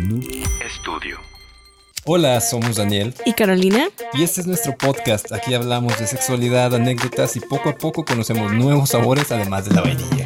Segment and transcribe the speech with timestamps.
[0.00, 0.22] Noob
[0.64, 1.18] Estudio.
[2.04, 3.88] Hola, somos Daniel y Carolina.
[4.14, 5.32] Y este es nuestro podcast.
[5.32, 9.82] Aquí hablamos de sexualidad, anécdotas y poco a poco conocemos nuevos sabores además de la
[9.82, 10.24] vainilla.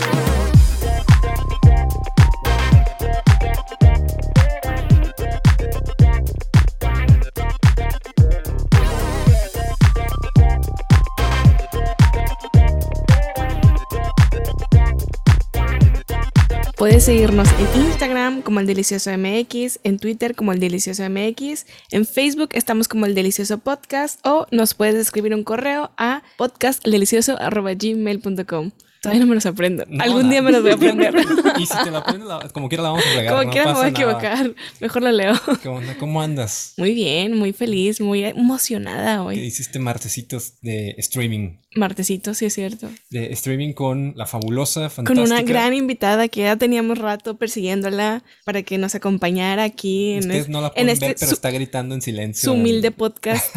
[17.02, 22.06] Puedes seguirnos en Instagram como el Delicioso MX, en Twitter como el Delicioso MX, en
[22.06, 28.70] Facebook estamos como el Delicioso Podcast o nos puedes escribir un correo a podcastdelicioso.gmail.com.
[29.02, 29.84] Todavía no me los aprendo.
[29.98, 31.12] Algún día me los voy a aprender.
[31.58, 33.36] y si te lo aprendes, como quiera la vamos a regar.
[33.36, 34.54] Como quiera me voy a equivocar.
[34.78, 35.34] Mejor lo leo.
[35.60, 35.96] ¿Qué onda?
[35.98, 36.74] ¿Cómo andas?
[36.76, 39.34] Muy bien, muy feliz, muy emocionada hoy.
[39.34, 41.56] ¿Qué hiciste martesitos de streaming?
[41.74, 42.90] Martesitos, sí es cierto.
[43.10, 45.14] De streaming con la fabulosa, fantástica.
[45.14, 50.12] Con una gran invitada que ya teníamos rato persiguiéndola para que nos acompañara aquí.
[50.12, 52.50] En Ustedes no la pueden este ver, pero está gritando en silencio.
[52.50, 53.44] Su humilde podcast.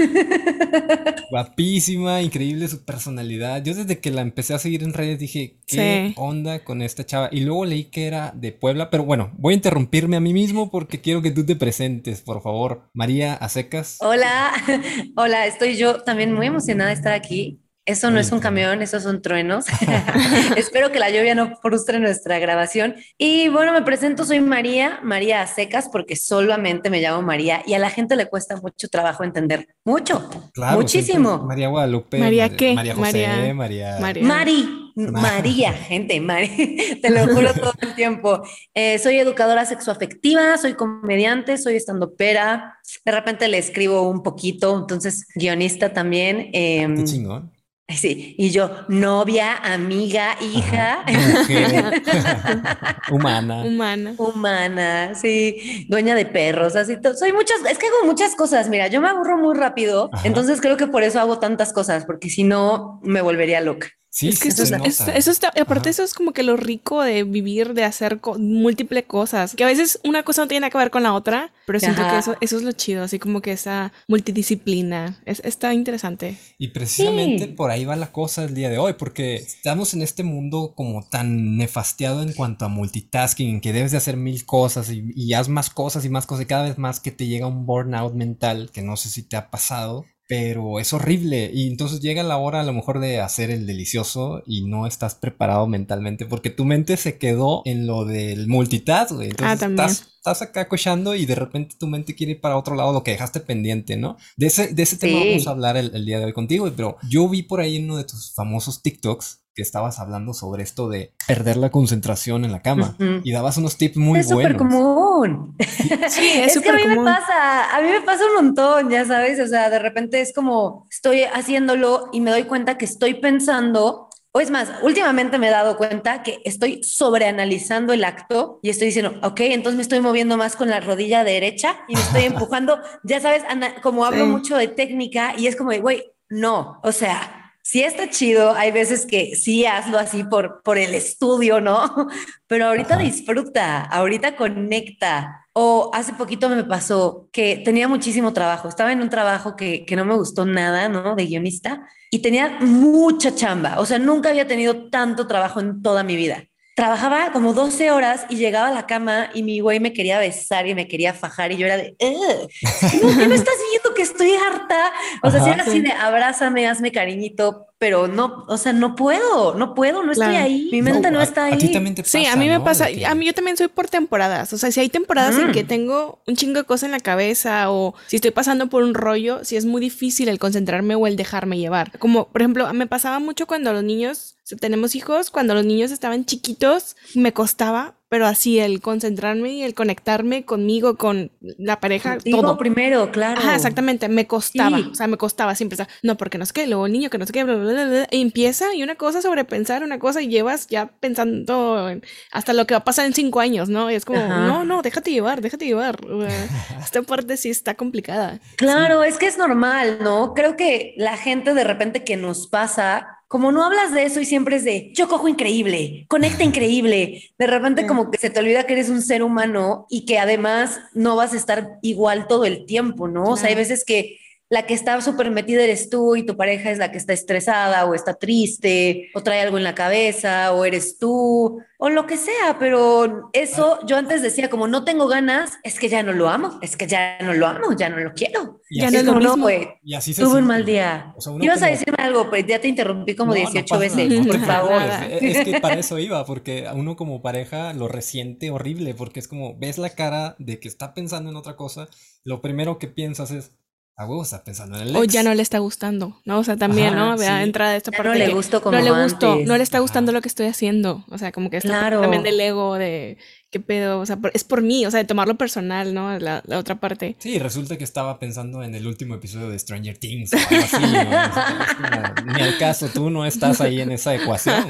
[1.30, 3.64] Guapísima, increíble su personalidad.
[3.64, 7.28] Yo desde que la empecé a seguir en redes dije, ¿qué onda con esta chava?
[7.32, 10.70] Y luego leí que era de Puebla, pero bueno, voy a interrumpirme a mí mismo
[10.70, 12.88] porque quiero que tú te presentes, por favor.
[12.92, 13.98] María Acecas.
[14.00, 14.52] Hola,
[15.16, 17.60] hola, estoy yo también muy emocionada de estar aquí.
[17.90, 19.66] Eso no es un camión, esos son truenos.
[20.56, 22.94] Espero que la lluvia no frustre nuestra grabación.
[23.18, 27.80] Y bueno, me presento, soy María, María Secas, porque solamente me llamo María y a
[27.80, 29.66] la gente le cuesta mucho trabajo entender.
[29.84, 30.30] Mucho.
[30.72, 31.38] muchísimo.
[31.38, 32.18] María Guadalupe.
[32.18, 32.74] ¿María qué?
[32.74, 33.98] María José, María.
[34.00, 34.24] María.
[34.24, 34.76] Mari.
[34.94, 38.42] María, gente, Mari, te lo juro todo el tiempo.
[38.74, 45.26] Eh, soy educadora sexoafectiva, soy comediante, soy estandopera, de repente le escribo un poquito, entonces
[45.34, 46.50] guionista también.
[46.52, 47.50] Eh, Qué chingón.
[47.96, 51.04] Sí, y yo, novia, amiga, hija.
[53.10, 53.62] Humana.
[53.64, 54.14] Humana.
[54.16, 55.86] Humana, sí.
[55.88, 56.96] Dueña de perros, así.
[57.18, 58.68] Soy muchas, es que hago muchas cosas.
[58.68, 62.30] Mira, yo me aburro muy rápido, entonces creo que por eso hago tantas cosas, porque
[62.30, 63.88] si no, me volvería loca.
[64.12, 67.74] Sí, es que eso, eso, está, aparte eso es como que lo rico de vivir,
[67.74, 71.14] de hacer múltiples cosas, que a veces una cosa no tiene que ver con la
[71.14, 75.40] otra, pero siento que eso, eso es lo chido, así como que esa multidisciplina, es,
[75.44, 76.36] está interesante.
[76.58, 80.24] Y precisamente por ahí va la cosa el día de hoy, porque estamos en este
[80.24, 85.04] mundo como tan nefasteado en cuanto a multitasking, que debes de hacer mil cosas y,
[85.14, 87.64] y haz más cosas y más cosas y cada vez más que te llega un
[87.64, 92.22] burnout mental, que no sé si te ha pasado, pero es horrible y entonces llega
[92.22, 96.50] la hora a lo mejor de hacer el delicioso y no estás preparado mentalmente porque
[96.50, 99.30] tu mente se quedó en lo del multitask, güey.
[99.30, 102.76] Entonces ah, estás, estás, acá cochando y de repente tu mente quiere ir para otro
[102.76, 104.18] lado, lo que dejaste pendiente, ¿no?
[104.36, 106.96] De ese, de ese tema vamos a hablar el, el, día de hoy contigo, pero
[107.08, 111.12] yo vi por ahí uno de tus famosos TikToks que estabas hablando sobre esto de
[111.26, 114.52] perder la concentración en la cama y dabas unos tips muy es buenos.
[114.52, 115.56] Es súper común.
[116.08, 119.04] Sí, es, es que a mí me pasa, a mí me pasa un montón, ya
[119.04, 123.14] sabes, o sea, de repente es como estoy haciéndolo y me doy cuenta que estoy
[123.14, 128.70] pensando o es más, últimamente me he dado cuenta que estoy sobreanalizando el acto y
[128.70, 132.22] estoy diciendo, ok, entonces me estoy moviendo más con la rodilla derecha y me estoy
[132.26, 133.42] empujando, ya sabes,
[133.82, 134.30] como hablo sí.
[134.30, 139.06] mucho de técnica y es como, güey, no, o sea, sí está chido, hay veces
[139.06, 142.08] que sí hazlo así por, por el estudio, ¿no?
[142.46, 143.02] Pero ahorita Ajá.
[143.02, 145.46] disfruta, ahorita conecta.
[145.52, 149.96] O hace poquito me pasó que tenía muchísimo trabajo, estaba en un trabajo que, que
[149.96, 151.16] no me gustó nada, ¿no?
[151.16, 156.04] De guionista y tenía mucha chamba, o sea, nunca había tenido tanto trabajo en toda
[156.04, 156.49] mi vida
[156.80, 160.66] trabajaba como 12 horas y llegaba a la cama y mi güey me quería besar
[160.66, 164.32] y me quería fajar y yo era de, no, ¿qué me estás viendo que estoy
[164.32, 164.90] harta?
[165.22, 169.54] O sea, si era así de abrázame, hazme cariñito, pero no, o sea, no puedo,
[169.54, 170.32] no puedo, no claro.
[170.32, 171.54] estoy ahí, mi mente no, no está a, ahí.
[171.54, 173.06] A ti también te pasa, sí, a mí me pasa, que...
[173.06, 175.40] a mí yo también soy por temporadas, o sea, si hay temporadas mm.
[175.40, 178.82] en que tengo un chingo de cosas en la cabeza o si estoy pasando por
[178.82, 181.98] un rollo, si es muy difícil el concentrarme o el dejarme llevar.
[181.98, 186.26] Como, por ejemplo, me pasaba mucho cuando los niños, tenemos hijos, cuando los niños estaban
[186.26, 192.42] chiquitos, me costaba pero así el concentrarme y el conectarme conmigo, con la pareja, Digo
[192.42, 192.58] todo.
[192.58, 193.40] primero, claro.
[193.40, 194.88] Ajá, exactamente, me costaba, sí.
[194.90, 197.08] o sea, me costaba siempre, o sea, no, porque no sé qué, luego el niño
[197.08, 199.84] que no sé qué, bla, bla, bla, bla, y empieza y una cosa sobre pensar
[199.84, 202.02] una cosa y llevas ya pensando en,
[202.32, 203.88] hasta lo que va a pasar en cinco años, ¿no?
[203.92, 204.44] Y es como, Ajá.
[204.44, 206.00] no, no, déjate llevar, déjate llevar.
[206.82, 208.40] Esta parte sí está complicada.
[208.56, 209.08] Claro, sí.
[209.08, 210.34] es que es normal, ¿no?
[210.34, 214.24] Creo que la gente de repente que nos pasa como no hablas de eso y
[214.24, 218.66] siempre es de yo cojo increíble, conecta increíble, de repente como que se te olvida
[218.66, 222.66] que eres un ser humano y que además no vas a estar igual todo el
[222.66, 223.26] tiempo, ¿no?
[223.26, 224.18] O sea, hay veces que
[224.50, 227.86] la que está súper metida eres tú y tu pareja es la que está estresada
[227.86, 232.18] o está triste o trae algo en la cabeza o eres tú o lo que
[232.18, 236.28] sea, pero eso yo antes decía como no tengo ganas, es que ya no lo
[236.28, 238.60] amo, es que ya no lo amo, ya no lo quiero.
[238.70, 239.48] ya no es lo mismo.
[239.82, 241.14] y así se Tuve un mal día.
[241.40, 244.82] Ibas a decirme algo, pero ya te interrumpí como 18 veces, por favor.
[245.10, 249.28] Es, que para eso iba, porque a uno como pareja lo resiente horrible, porque es
[249.28, 251.88] como ves la cara de que está pensando en otra cosa,
[252.24, 253.52] lo primero que piensas es
[254.00, 254.98] a huevo está pensando en el ex.
[254.98, 256.38] O ya no le está gustando, ¿no?
[256.38, 257.18] O sea, también, ¿no?
[257.18, 258.08] Vea, entra de esta parte.
[258.08, 261.04] No le gustó como No le gustó, no le está gustando lo que estoy haciendo.
[261.10, 263.18] O sea, como que está también del ego de
[263.50, 266.18] qué pedo, o sea, es por mí, o sea, de tomarlo personal, ¿no?
[266.18, 267.16] La, la, otra parte.
[267.18, 270.82] Sí, resulta que estaba pensando en el último episodio de Stranger Things o algo así.
[270.82, 272.32] ¿no?
[272.32, 274.64] ni al caso, tú no estás ahí en esa ecuación.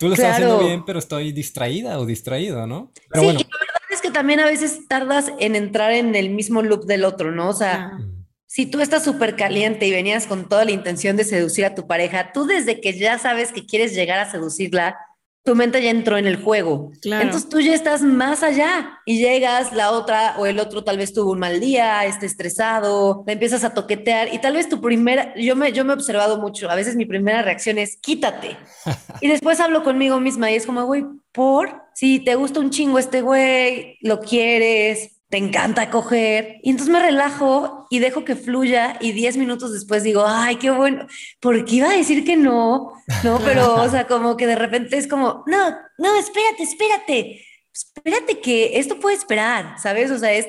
[0.00, 2.90] Tú lo estás haciendo bien, pero estoy distraída o distraído, ¿no?
[3.14, 6.62] sí, y la verdad es que también a veces tardas en entrar en el mismo
[6.62, 7.50] loop del otro, ¿no?
[7.50, 8.17] O sea, ah
[8.48, 11.86] si tú estás súper caliente y venías con toda la intención de seducir a tu
[11.86, 14.96] pareja, tú desde que ya sabes que quieres llegar a seducirla,
[15.44, 16.90] tu mente ya entró en el juego.
[17.02, 21.12] Entonces tú ya estás más allá y llegas, la otra o el otro tal vez
[21.12, 25.34] tuvo un mal día, está estresado, le empiezas a toquetear y tal vez tu primera,
[25.36, 28.56] yo me, yo me he observado mucho, a veces mi primera reacción es quítate.
[29.20, 32.98] y después hablo conmigo misma y es como, güey, por, si te gusta un chingo
[32.98, 36.56] este güey, lo quieres, te encanta coger.
[36.62, 40.70] Y entonces me relajo y dejo que fluya y 10 minutos después digo, ay, qué
[40.70, 41.06] bueno,
[41.40, 42.92] porque iba a decir que no,
[43.24, 48.40] no, pero, o sea, como que de repente es como, no, no, espérate, espérate, espérate
[48.40, 50.10] que esto puede esperar, ¿sabes?
[50.10, 50.48] O sea, es,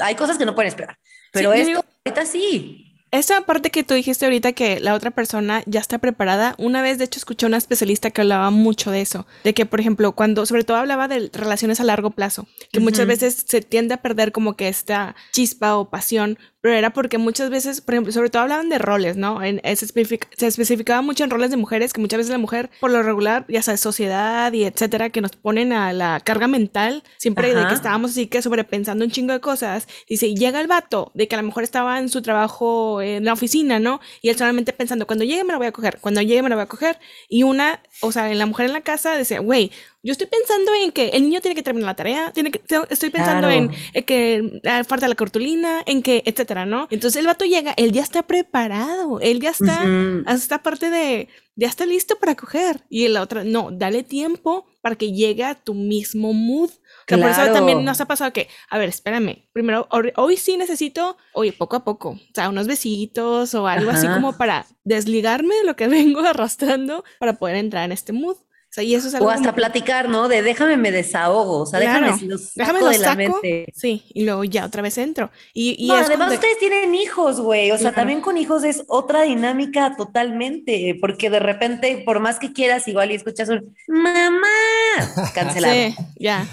[0.00, 0.98] hay cosas que no pueden esperar,
[1.32, 2.83] pero esto ahorita sí.
[3.14, 6.98] Esa parte que tú dijiste ahorita que la otra persona ya está preparada, una vez
[6.98, 10.16] de hecho escuché a una especialista que hablaba mucho de eso, de que por ejemplo
[10.16, 14.02] cuando sobre todo hablaba de relaciones a largo plazo, que muchas veces se tiende a
[14.02, 18.30] perder como que esta chispa o pasión pero era porque muchas veces, por ejemplo, sobre
[18.30, 19.42] todo hablaban de roles, ¿no?
[19.42, 19.84] En, se,
[20.46, 23.60] especificaba mucho en roles de mujeres, que muchas veces la mujer, por lo regular, ya
[23.60, 28.12] sabes, sociedad y etcétera, que nos ponen a la carga mental, siempre de que estábamos
[28.12, 29.86] así que sobrepensando un chingo de cosas.
[30.08, 33.26] Dice, y llega el vato, de que a lo mejor estaba en su trabajo en
[33.26, 34.00] la oficina, ¿no?
[34.22, 36.54] Y él solamente pensando, cuando llegue me lo voy a coger, cuando llegue me lo
[36.54, 36.98] voy a coger.
[37.28, 39.70] Y una, o sea, en la mujer en la casa decía, güey,
[40.04, 42.60] yo estoy pensando en que el niño tiene que terminar la tarea, tiene que,
[42.90, 43.70] estoy pensando en,
[44.04, 46.88] que falta la cartulina, en que, etcétera, ¿no?
[46.90, 49.82] Entonces el vato llega, él ya está preparado, él ya está,
[50.26, 52.82] hasta parte de, ya está listo para coger.
[52.90, 56.70] Y la otra, no, dale tiempo para que llegue a tu mismo mood.
[57.06, 61.16] Que por eso también nos ha pasado que, a ver, espérame, primero, hoy sí necesito,
[61.32, 65.64] oye, poco a poco, o sea, unos besitos o algo así como para desligarme de
[65.64, 68.36] lo que vengo arrastrando para poder entrar en este mood.
[68.76, 70.28] O, y eso es algo o hasta platicar, ¿no?
[70.28, 73.66] De déjame me desahogo, o sea, déjame, lo saco déjame lo de la mente.
[73.74, 75.30] Sí, y luego ya otra vez entro.
[75.52, 79.22] Y, y no, además ustedes tienen hijos, güey, o sea, también con hijos es otra
[79.22, 84.46] dinámica totalmente, porque de repente, por más que quieras, igual y escuchas un mamá,
[85.34, 85.74] cancelado.
[85.74, 86.46] Sí, ya,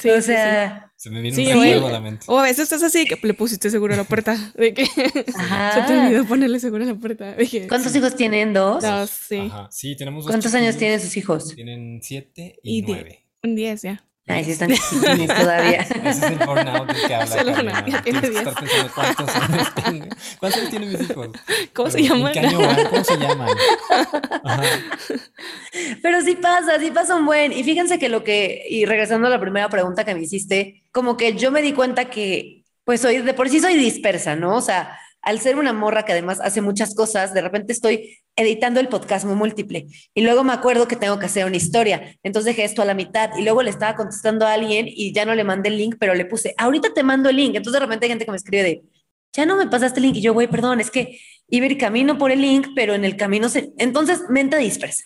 [0.00, 0.90] sí, o sea...
[1.04, 2.24] Se me viene un juego a la mente.
[2.28, 4.38] O a veces estás así que le pusiste seguro a la puerta.
[4.56, 7.36] De que se te olvidó ponerle seguro a la puerta.
[7.68, 8.54] ¿Cuántos hijos tienen?
[8.54, 8.82] ¿Dos?
[8.82, 9.52] Dos, sí.
[9.68, 11.54] Sí, tenemos dos ¿Cuántos años tienen sus hijos?
[11.54, 13.26] Tienen siete y, nueve.
[13.42, 14.02] Un diez ya.
[14.26, 15.80] Ay, sí están chiquitines todavía.
[16.04, 17.84] Ese es el burnout del que habla.
[17.86, 18.20] Ya tiene.
[18.20, 20.08] ¿Cuántos años tienen?
[20.38, 21.28] ¿Cuántos años tienen mis hijos?
[21.74, 22.32] ¿Cómo se llaman?
[22.32, 22.84] ¿Qué año van?
[22.86, 23.48] ¿Cómo se llaman?
[24.44, 24.62] Ajá.
[26.02, 27.52] Pero sí pasa, sí pasa un buen.
[27.52, 31.16] Y fíjense que lo que, y regresando a la primera pregunta que me hiciste, como
[31.18, 34.56] que yo me di cuenta que, pues soy, de por sí soy dispersa, ¿no?
[34.56, 38.80] O sea, al ser una morra que además hace muchas cosas, de repente estoy editando
[38.80, 42.54] el podcast muy múltiple y luego me acuerdo que tengo que hacer una historia, entonces
[42.54, 45.34] dejé esto a la mitad y luego le estaba contestando a alguien y ya no
[45.34, 48.06] le mandé el link, pero le puse, ahorita te mando el link, entonces de repente
[48.06, 48.82] hay gente que me escribe de,
[49.32, 51.78] ya no me pasaste el link y yo, güey, perdón, es que iba a ir
[51.78, 53.72] camino por el link, pero en el camino se...
[53.78, 55.04] Entonces, mente dispersa.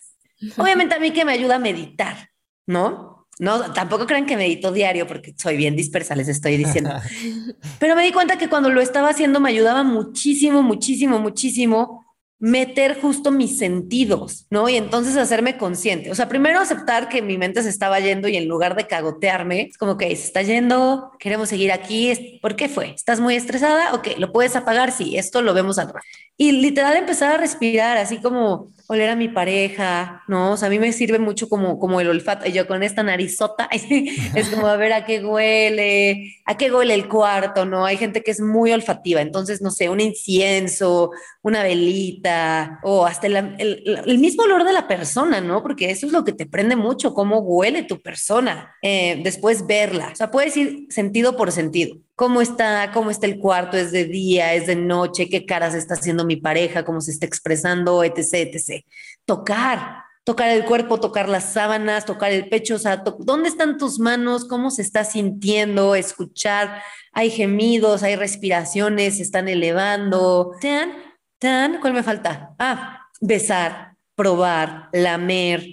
[0.56, 2.30] Obviamente a mí que me ayuda a meditar,
[2.66, 3.26] ¿no?
[3.40, 6.90] No, tampoco crean que medito diario porque soy bien dispersa, les estoy diciendo.
[7.78, 12.04] Pero me di cuenta que cuando lo estaba haciendo me ayudaba muchísimo, muchísimo, muchísimo
[12.40, 14.68] meter justo mis sentidos, ¿no?
[14.68, 16.11] Y entonces hacerme consciente.
[16.11, 19.62] O sea, primero aceptar que mi mente se estaba yendo y en lugar de cagotearme,
[19.71, 22.38] es como que se está yendo, queremos seguir aquí.
[22.40, 22.90] ¿Por qué fue?
[22.90, 23.95] ¿Estás muy estresada?
[23.95, 24.92] Ok, lo puedes apagar.
[24.92, 25.99] Sí, esto lo vemos al rato.
[26.37, 30.52] Y literal empezar a respirar, así como oler a mi pareja, ¿no?
[30.52, 32.49] O sea, a mí me sirve mucho como, como el olfato.
[32.49, 33.68] Y yo con esta narizota,
[34.35, 37.85] es como a ver a qué huele, a qué huele el cuarto, ¿no?
[37.85, 39.21] Hay gente que es muy olfativa.
[39.21, 41.11] Entonces, no sé, un incienso,
[41.42, 45.62] una velita o hasta el, mismo olor de la persona, ¿no?
[45.62, 48.75] Porque eso es lo que te prende mucho, cómo huele tu persona.
[48.80, 50.09] Eh, después verla.
[50.12, 51.99] O sea, puedes ir sentido por sentido.
[52.19, 55.95] Cómo está, cómo está el cuarto, es de día, es de noche, qué caras está
[55.95, 58.85] haciendo mi pareja, cómo se está expresando, etc., etc.
[59.25, 64.01] Tocar, tocar el cuerpo, tocar las sábanas, tocar el pecho, o sea, ¿dónde están tus
[64.01, 64.47] manos?
[64.47, 65.95] ¿Cómo se está sintiendo?
[65.95, 66.83] Escuchar,
[67.13, 70.51] hay gemidos, hay respiraciones, se están elevando.
[70.61, 70.91] ¿Tan?
[71.39, 71.81] ¿Tan?
[71.81, 72.53] ¿Cuál me falta?
[72.59, 75.65] Ah, besar, probar, lamer,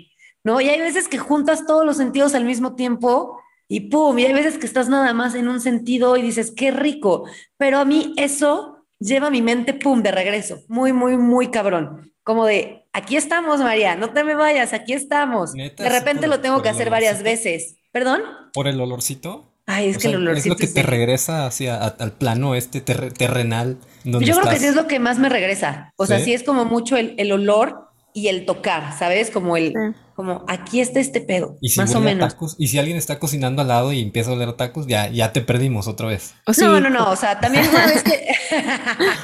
[0.44, 0.62] ¿no?
[0.62, 4.34] Y hay veces que juntas todos los sentidos al mismo tiempo y pum, y hay
[4.34, 7.25] veces que estás nada más en un sentido y dices, qué rico,
[7.57, 12.45] pero a mí eso lleva mi mente, pum, de regreso, muy, muy, muy cabrón, como
[12.45, 15.53] de, aquí estamos, María, no te me vayas, aquí estamos.
[15.53, 17.75] de repente lo tengo que hacer varias veces.
[17.91, 18.24] ¿Perdón?
[18.51, 19.45] ¿Por el olorcito?
[19.67, 20.55] Ay, es que el olorcito.
[20.55, 23.77] Es lo que te regresa hacia al plano este terrenal.
[24.03, 25.93] Donde Yo creo que sí es lo que más me regresa.
[25.95, 27.85] O sea, sí es como mucho el, el olor
[28.15, 29.29] y el tocar, ¿sabes?
[29.29, 29.74] Como el,
[30.15, 32.34] como aquí está este pedo, más o menos.
[32.57, 35.41] y si alguien está cocinando al lado y empieza a oler tacos, ya, ya te
[35.41, 36.34] perdimos otra vez.
[36.57, 38.25] no, no, no, o sea, también una vez que...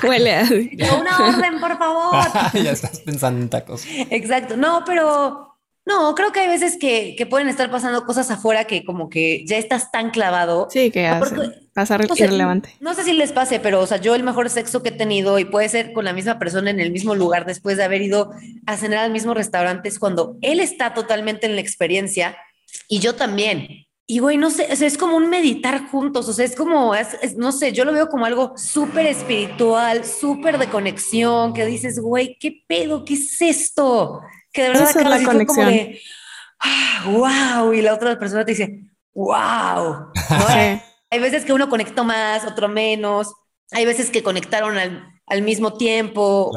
[0.07, 0.43] Huele a...
[0.99, 2.25] Una orden, por favor.
[2.61, 3.85] ya estás pensando en tacos.
[4.09, 5.50] Exacto, no, pero
[5.85, 9.57] no, creo que hay veces que, pueden estar pasando cosas afuera que como que ya
[9.57, 10.67] estás tan clavado.
[10.69, 11.35] Sí, que hace,
[11.73, 12.75] pasa no irrelevante.
[12.79, 15.39] no sé si les pase, pero o sea, yo el mejor sexo que he tenido
[15.39, 18.31] y puede ser con la misma persona en el mismo lugar después de haber ido
[18.67, 22.37] a cenar al mismo restaurante es cuando él está totalmente en la experiencia
[22.87, 23.87] y yo también.
[24.05, 26.93] Y güey, no sé, es como un meditar juntos, o sea, es como,
[27.37, 32.37] no sé, yo lo veo como algo súper espiritual, súper de conexión, que dices, güey,
[32.37, 33.05] ¿qué pedo?
[33.05, 34.19] ¿Qué es esto?
[34.51, 35.45] Que de verdad Esa es la conexión.
[35.45, 36.01] Como de,
[37.05, 40.11] wow, y la otra persona te dice, wow.
[41.13, 43.33] Hay veces que uno conectó más, otro menos.
[43.71, 46.51] Hay veces que conectaron al, mismo tiempo.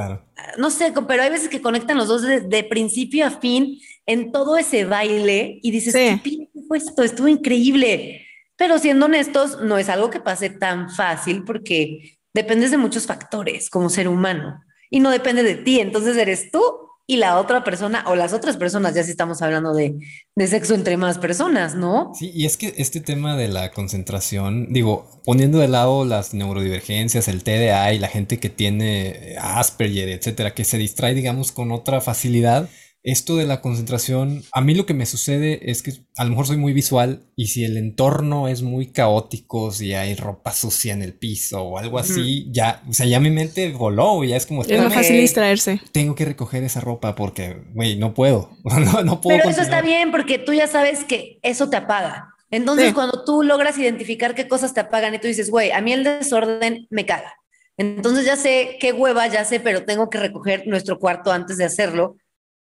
[0.59, 4.57] No sé, pero hay veces que conectan los dos de, principio a fin en todo
[4.57, 7.03] ese baile y dices, ¿qué fue esto?
[7.03, 8.27] Estuvo increíble.
[8.57, 13.71] Pero siendo honestos, no es algo que pase tan fácil porque dependes de muchos factores
[13.71, 15.81] como ser humano y no depende de ti.
[15.81, 19.75] Entonces eres tú y la otra persona o las otras personas, ya si estamos hablando
[19.75, 19.95] de,
[20.35, 22.13] de, sexo entre más personas, ¿no?
[22.15, 27.29] Sí, y es que este tema de la concentración, digo, poniendo de lado las neurodivergencias,
[27.29, 32.01] el TDA y la gente que tiene Asperger, etcétera, que se distrae, digamos, con otra
[32.01, 32.71] facilidad,
[33.05, 36.47] esto de la concentración, a mí lo que me sucede es que a lo mejor
[36.47, 41.03] soy muy visual y si el entorno es muy caótico, si hay ropa sucia en
[41.03, 44.63] el piso o algo así, ya, o sea, ya mi mente voló, ya es como...
[44.63, 45.83] Es más fácil distraerse.
[45.93, 48.57] Tengo que recoger esa ropa porque, güey, no puedo,
[49.05, 49.37] no, puedo.
[49.37, 52.31] Pero eso está bien porque tú ya sabes que eso te apaga.
[52.51, 55.93] Entonces, cuando tú logras identificar qué cosas te apagan y tú dices, güey, a mí
[55.93, 57.35] el desorden me caga.
[57.77, 61.65] Entonces ya sé qué hueva, ya sé, pero tengo que recoger nuestro cuarto antes de
[61.65, 62.17] hacerlo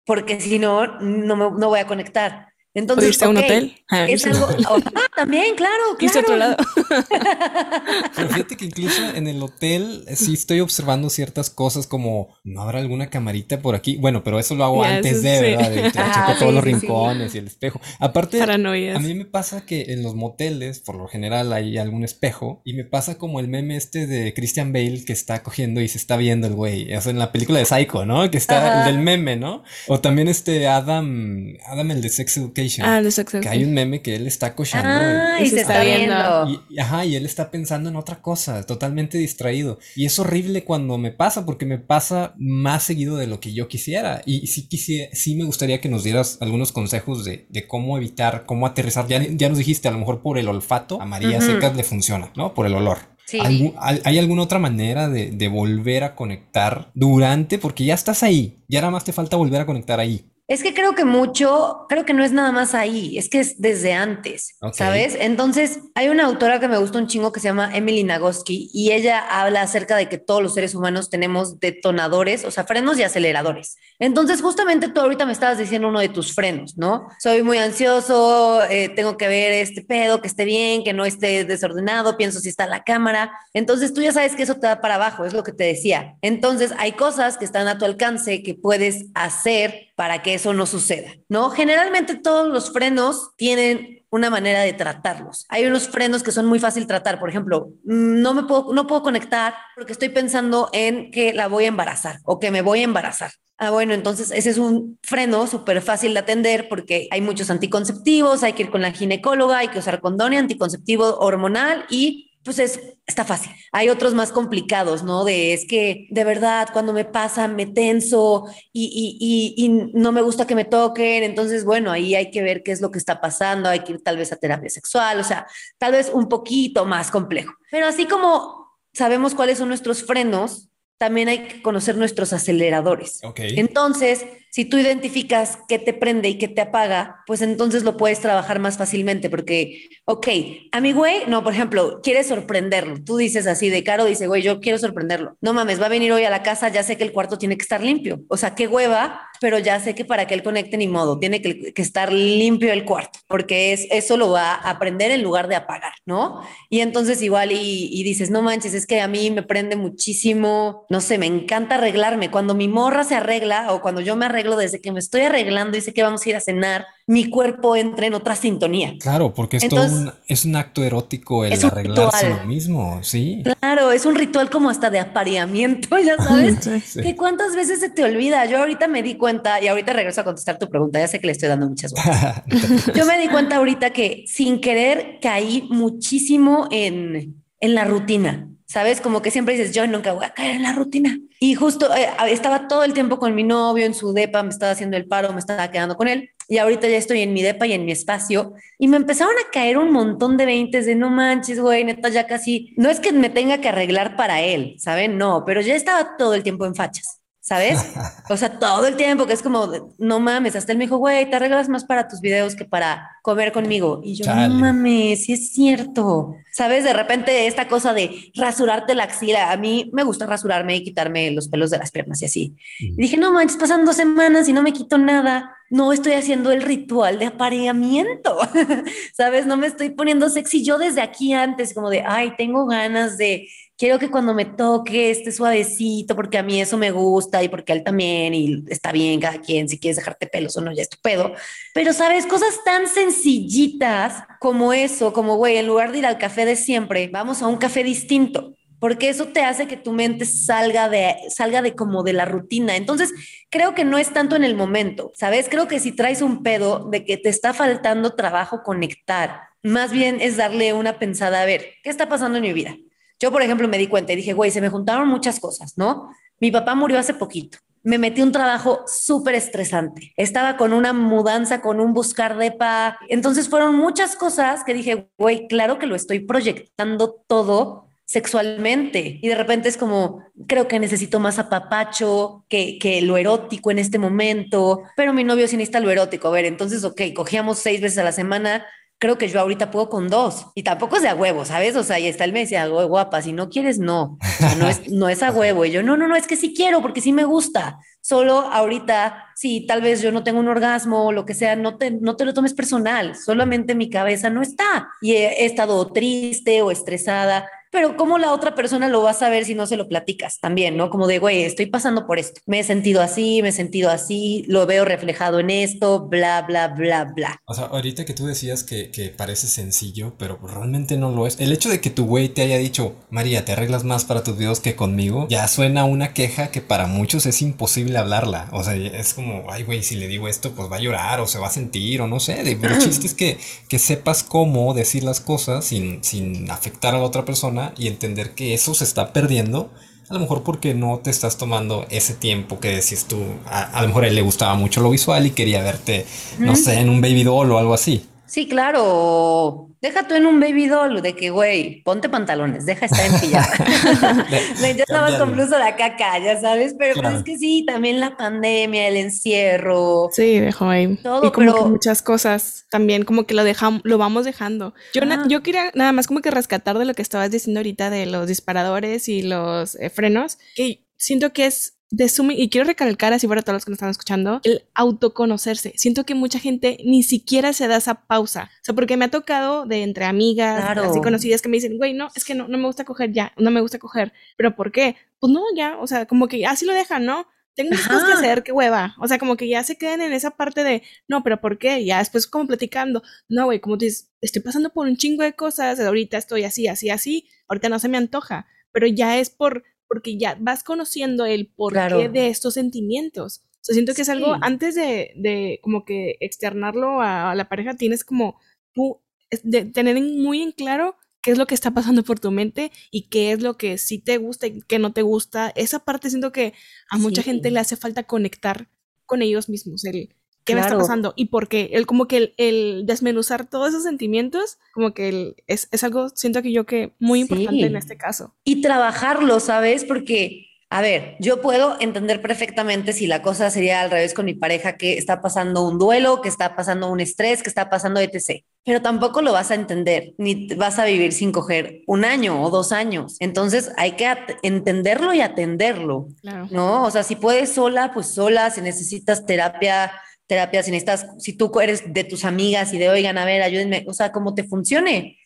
[0.08, 2.54] porque si no, no, me, no voy a conectar.
[2.78, 3.74] Entonces, irse a un hotel?
[3.90, 6.20] Ah, es algo, oh, ah, también, claro, claro.
[6.20, 6.56] otro lado.
[8.16, 12.78] Pero fíjate que incluso en el hotel sí estoy observando ciertas cosas como no habrá
[12.78, 13.96] alguna camarita por aquí.
[13.96, 15.70] Bueno, pero eso lo hago antes de, ¿verdad?
[15.70, 17.80] De, checo todos los rincones y el espejo.
[17.98, 22.62] Aparte, a mí me pasa que en los moteles, por lo general, hay algún espejo
[22.64, 25.98] y me pasa como el meme este de Christian Bale que está cogiendo y se
[25.98, 26.94] está viendo el güey.
[26.94, 28.30] O sea, en la película de Psycho, ¿no?
[28.30, 29.62] Que está el del meme, ¿no?
[29.86, 33.02] O también este Adam, Adam el de Sex Education Ah,
[33.40, 34.88] que hay un meme que él está cochando.
[34.88, 36.64] Ah, y, se, está viendo.
[36.68, 39.78] Y, ajá, y él está pensando en otra cosa, totalmente distraído.
[39.96, 43.68] Y es horrible cuando me pasa, porque me pasa más seguido de lo que yo
[43.68, 44.22] quisiera.
[44.26, 48.66] Y sí, quisiera, sí me gustaría que nos dieras algunos consejos de, cómo evitar, cómo
[48.66, 49.06] aterrizar.
[49.08, 52.32] Ya, ya, nos dijiste, a lo mejor por el olfato, a María Secas le funciona,
[52.36, 52.54] ¿no?
[52.54, 52.98] Por el olor.
[53.26, 53.40] Sí.
[53.78, 57.58] ¿Hay alguna otra manera de, de volver a conectar durante?
[57.58, 60.24] Porque ya estás ahí, ya nada más te falta volver a conectar ahí.
[60.48, 63.60] Es que creo que mucho, creo que no es nada más ahí, es que es
[63.60, 65.14] desde antes, ¿sabes?
[65.20, 68.92] Entonces, hay una autora que me gusta un chingo que se llama Emily Nagoski y
[68.92, 73.02] ella habla acerca de que todos los seres humanos tenemos detonadores, o sea, frenos y
[73.02, 73.76] aceleradores.
[73.98, 77.08] Entonces, justamente tú ahorita me estabas diciendo uno de tus frenos, ¿no?
[77.18, 81.44] Soy muy ansioso, eh, tengo que ver este pedo, que esté bien, que no esté
[81.44, 83.38] desordenado, pienso si está la cámara.
[83.52, 86.16] Entonces, tú ya sabes que eso te da para abajo, es lo que te decía.
[86.22, 90.64] Entonces, hay cosas que están a tu alcance que puedes hacer para que eso no
[90.64, 91.50] suceda, ¿no?
[91.50, 95.44] Generalmente todos los frenos tienen una manera de tratarlos.
[95.48, 98.86] Hay unos frenos que son muy fácil tratar, por ejemplo, mm, no me puedo no
[98.86, 102.82] puedo conectar porque estoy pensando en que la voy a embarazar o que me voy
[102.82, 103.32] a embarazar.
[103.56, 108.44] Ah, bueno, entonces ese es un freno súper fácil de atender porque hay muchos anticonceptivos,
[108.44, 112.80] hay que ir con la ginecóloga, hay que usar condón anticonceptivo hormonal y pues es,
[113.06, 113.52] está fácil.
[113.72, 115.24] Hay otros más complicados, ¿no?
[115.24, 120.22] De es que de verdad cuando me pasa me tenso y, y, y, no me
[120.22, 123.20] gusta que me toquen, entonces bueno, ahí hay que ver qué es lo que está
[123.20, 125.46] pasando, hay que ir tal vez a terapia sexual, o sea,
[125.78, 127.52] tal vez un poquito más complejo.
[127.70, 130.68] Pero así como sabemos cuáles son nuestros frenos,
[130.98, 133.20] también hay que conocer nuestros aceleradores.
[133.36, 138.20] Entonces, si tú identificas qué te prende y qué te apaga, pues entonces lo puedes
[138.20, 140.28] trabajar más fácilmente porque, ok,
[140.72, 142.96] a mi güey, no, por ejemplo, quieres sorprenderlo.
[143.04, 145.36] Tú dices así de caro, dice, güey, yo quiero sorprenderlo.
[145.40, 147.56] No mames, va a venir hoy a la casa, ya sé que el cuarto tiene
[147.56, 148.20] que estar limpio.
[148.28, 151.42] O sea, qué hueva, pero ya sé que para que él conecte ni modo, tiene
[151.42, 155.54] que, estar limpio el cuarto, porque es, eso lo va a aprender en lugar de
[155.54, 156.40] apagar, ¿no?
[156.68, 160.86] Y entonces igual y, y dices, no manches, es que a mí me prende muchísimo,
[160.90, 162.30] no sé, me encanta arreglarme.
[162.30, 165.76] Cuando mi morra se arregla o cuando yo me arreglo, desde que me estoy arreglando
[165.76, 168.94] y sé que vamos a ir a cenar, mi cuerpo entra en otra sintonía.
[169.00, 173.42] Claro, porque es todo un, es un acto erótico el arreglarse lo mismo, sí.
[173.60, 176.68] Claro, es un ritual como hasta de apareamiento, ya sabes.
[177.02, 178.44] Que cuántas veces se te olvida.
[178.46, 181.26] Yo ahorita me di cuenta, y ahorita regreso a contestar tu pregunta, ya sé que
[181.26, 182.42] le estoy dando muchas vueltas.
[182.94, 188.48] Yo me di cuenta ahorita que sin querer caí muchísimo en, en la rutina.
[188.68, 189.00] ¿Sabes?
[189.00, 191.18] Como que siempre dices, yo nunca voy a caer en la rutina.
[191.40, 194.72] Y justo eh, estaba todo el tiempo con mi novio en su depa, me estaba
[194.72, 196.30] haciendo el paro, me estaba quedando con él.
[196.48, 198.54] Y ahorita ya estoy en mi depa y en mi espacio.
[198.78, 202.26] Y me empezaron a caer un montón de veintes de no manches, güey, neta, ya
[202.26, 202.74] casi.
[202.76, 205.18] No es que me tenga que arreglar para él, ¿saben?
[205.18, 207.17] No, pero ya estaba todo el tiempo en fachas.
[207.48, 207.78] ¿Sabes?
[208.30, 211.30] O sea, todo el tiempo, que es como, no mames, hasta él me dijo, güey,
[211.30, 214.02] te arreglas más para tus videos que para comer conmigo.
[214.04, 216.34] Y yo, no mames, sí es cierto.
[216.52, 216.84] ¿Sabes?
[216.84, 221.30] De repente esta cosa de rasurarte la axila, a mí me gusta rasurarme y quitarme
[221.30, 222.56] los pelos de las piernas y así.
[222.78, 225.54] Y dije, no manches, pasan dos semanas y no me quito nada.
[225.70, 228.36] No estoy haciendo el ritual de apareamiento,
[229.14, 229.46] ¿sabes?
[229.46, 230.62] No me estoy poniendo sexy.
[230.62, 233.48] Yo desde aquí antes, como de, ay, tengo ganas de
[233.78, 237.72] quiero que cuando me toque esté suavecito, porque a mí eso me gusta y porque
[237.72, 240.90] él también, y está bien cada quien, si quieres dejarte pelos o no, ya es
[240.90, 241.32] tu pedo.
[241.72, 242.26] Pero, ¿sabes?
[242.26, 247.08] Cosas tan sencillitas como eso, como, güey, en lugar de ir al café de siempre,
[247.08, 251.62] vamos a un café distinto porque eso te hace que tu mente salga de, salga
[251.62, 252.76] de como de la rutina.
[252.76, 253.12] Entonces,
[253.50, 255.48] creo que no es tanto en el momento, ¿sabes?
[255.48, 260.20] Creo que si traes un pedo de que te está faltando trabajo conectar, más bien
[260.20, 262.76] es darle una pensada a ver, ¿qué está pasando en mi vida?
[263.20, 266.10] Yo, por ejemplo, me di cuenta y dije, güey, se me juntaron muchas cosas, ¿no?
[266.40, 267.58] Mi papá murió hace poquito.
[267.82, 270.12] Me metí un trabajo súper estresante.
[270.16, 272.98] Estaba con una mudanza, con un buscar de pa.
[273.08, 279.18] Entonces fueron muchas cosas que dije, güey, claro que lo estoy proyectando todo sexualmente.
[279.20, 283.78] Y de repente es como, creo que necesito más apapacho que, que lo erótico en
[283.78, 286.28] este momento, pero mi novio sí necesita lo erótico.
[286.28, 288.64] A ver, entonces, ok, cogíamos seis veces a la semana,
[288.98, 290.46] creo que yo ahorita puedo con dos.
[290.54, 291.76] Y tampoco es de a huevo, ¿sabes?
[291.76, 294.18] O sea, y está él me decía, guapa, si no quieres, no.
[294.58, 295.64] no, es, no es a huevo.
[295.64, 297.78] Y yo, no, no, no, es que sí quiero porque sí me gusta.
[298.00, 301.76] Solo ahorita, sí, tal vez yo no tengo un orgasmo o lo que sea, no
[301.76, 303.14] te, no te lo tomes personal.
[303.14, 304.88] Solamente mi cabeza no está.
[305.00, 309.44] Y he estado triste o estresada pero ¿cómo la otra persona lo va a saber
[309.44, 310.90] si no se lo platicas también, ¿no?
[310.90, 314.44] Como de, güey, estoy pasando por esto, me he sentido así, me he sentido así,
[314.48, 317.40] lo veo reflejado en esto, bla, bla, bla, bla.
[317.46, 321.38] O sea, ahorita que tú decías que, que parece sencillo, pero realmente no lo es.
[321.40, 324.36] El hecho de que tu güey te haya dicho, María, te arreglas más para tus
[324.36, 328.48] videos que conmigo, ya suena una queja que para muchos es imposible hablarla.
[328.52, 331.26] O sea, es como, ay, güey, si le digo esto, pues va a llorar o
[331.26, 332.56] se va a sentir o no sé.
[332.60, 336.98] Pero el chiste es que, que sepas cómo decir las cosas sin, sin afectar a
[336.98, 339.70] la otra persona y entender que eso se está perdiendo.
[340.08, 343.22] A lo mejor porque no te estás tomando ese tiempo que decís tú.
[343.46, 346.06] A, lo mejor a él le gustaba mucho lo visual y quería verte,
[346.38, 348.06] no sé, en un baby doll o algo así.
[348.28, 349.70] Sí, claro.
[349.80, 354.26] Deja tú en un baby doll de que, güey, ponte pantalones, deja estar en pijama.
[354.60, 358.16] ya estabas con blusa de caca, ya sabes, pero pues es que sí, también la
[358.16, 360.08] pandemia, el encierro.
[360.12, 360.96] Sí, dejó ahí.
[360.96, 364.74] Todo, y como que muchas cosas también como que lo dejamos, lo vamos dejando.
[364.92, 368.06] Yo, yo quería nada más como que rescatar de lo que estabas diciendo ahorita de
[368.06, 373.12] los disparadores y los eh, frenos, que siento que es de suma, y quiero recalcar
[373.12, 375.72] así para todos los que nos están escuchando, el autoconocerse.
[375.76, 378.50] Siento que mucha gente ni siquiera se da esa pausa.
[378.60, 381.94] O sea, porque me ha tocado de entre amigas, así conocidas que me dicen, güey,
[381.94, 384.12] no, es que no, no me gusta coger ya, no me gusta coger.
[384.36, 384.96] ¿Pero por qué?
[385.18, 387.26] Pues no, ya, o sea, como que así lo dejan, ¿no?
[387.54, 388.94] Tengo cosas que hacer, qué hueva.
[389.00, 391.84] O sea, como que ya se quedan en esa parte de, no, pero ¿por qué?
[391.84, 395.32] Ya después como platicando, no, güey, como tú dices, estoy pasando por un chingo de
[395.32, 399.64] cosas, ahorita estoy así, así, así, ahorita no se me antoja, pero ya es por
[399.88, 403.42] porque ya vas conociendo el porqué de estos sentimientos.
[403.60, 407.74] O sea, siento que es algo, antes de, de, como que externarlo a, la pareja,
[407.74, 408.38] tienes como
[408.72, 409.00] tú
[409.42, 413.08] de tener muy en claro qué es lo que está pasando por tu mente y
[413.08, 415.52] qué es lo que sí te gusta y qué no te gusta.
[415.56, 416.54] Esa parte siento que
[416.90, 418.70] a mucha gente le hace falta conectar
[419.04, 420.14] con ellos mismos, el
[420.48, 421.70] qué me está pasando y por qué.
[421.72, 426.52] El, como que el, desmenuzar todos esos sentimientos, como que es, es, algo, siento que
[426.52, 428.34] yo que muy importante en este caso.
[428.44, 429.84] Y trabajarlo, ¿sabes?
[429.84, 434.34] Porque a ver, yo puedo entender perfectamente si la cosa sería al revés con mi
[434.34, 438.44] pareja, que está pasando un duelo, que está pasando un estrés, que está pasando etc.
[438.64, 442.50] Pero tampoco lo vas a entender, ni vas a vivir sin coger un año o
[442.50, 443.16] dos años.
[443.20, 446.08] Entonces hay que entenderlo y atenderlo,
[446.50, 446.84] ¿no?
[446.84, 449.90] O sea, si puedes sola, pues sola, si necesitas terapia,
[450.28, 453.84] terapia, si necesitas, si tú eres de tus amigas y de, oigan, a ver, ayúdenme,
[453.88, 455.18] o sea, cómo te funcione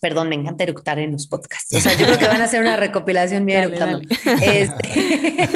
[0.00, 1.74] Perdón, me encanta eructar en los podcasts.
[1.74, 4.00] O sea, yo creo que van a hacer una recopilación mía eructando.
[4.42, 4.88] Este.